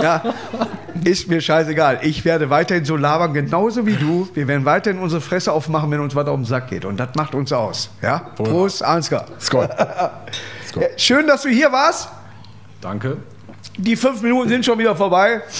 [0.00, 0.22] Ja,
[1.04, 2.00] ist mir scheißegal.
[2.02, 4.28] Ich werde weiterhin so labern, genauso wie du.
[4.34, 6.84] Wir werden weiterhin unsere Fresse aufmachen, wenn uns was auf den Sack geht.
[6.84, 7.90] Und das macht uns aus.
[8.02, 8.18] Ja?
[8.36, 9.26] Prost, Ansgar.
[9.40, 9.70] Scott.
[10.96, 12.08] Schön, dass du hier warst.
[12.82, 13.16] Danke.
[13.78, 15.40] Die fünf Minuten sind schon wieder vorbei.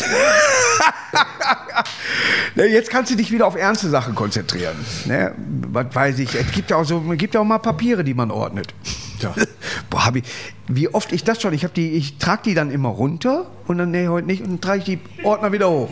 [2.54, 4.76] Ne, jetzt kannst du dich wieder auf ernste Sachen konzentrieren.
[5.06, 5.34] Ne?
[5.70, 8.30] Was weiß ich, es gibt ja auch, so, gibt ja auch mal Papiere, die man
[8.30, 8.74] ordnet.
[9.20, 9.34] Ja.
[9.90, 10.24] Boah, ich,
[10.68, 13.90] wie oft ich das schon, ich, die, ich trage die dann immer runter und dann,
[13.90, 15.90] nee, heute nicht, und dann trage ich die Ordner wieder hoch.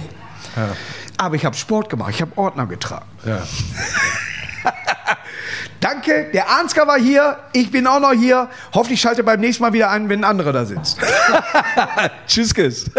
[0.55, 0.76] Ja.
[1.16, 3.07] Aber ich habe Sport gemacht, ich habe Ordner getragen.
[3.24, 3.43] Ja.
[5.81, 8.49] Danke, der Ansgar war hier, ich bin auch noch hier.
[8.74, 10.99] Hoffentlich schalte beim nächsten Mal wieder ein, wenn ein anderer da sitzt.
[12.26, 12.91] Tschüss, Kiss.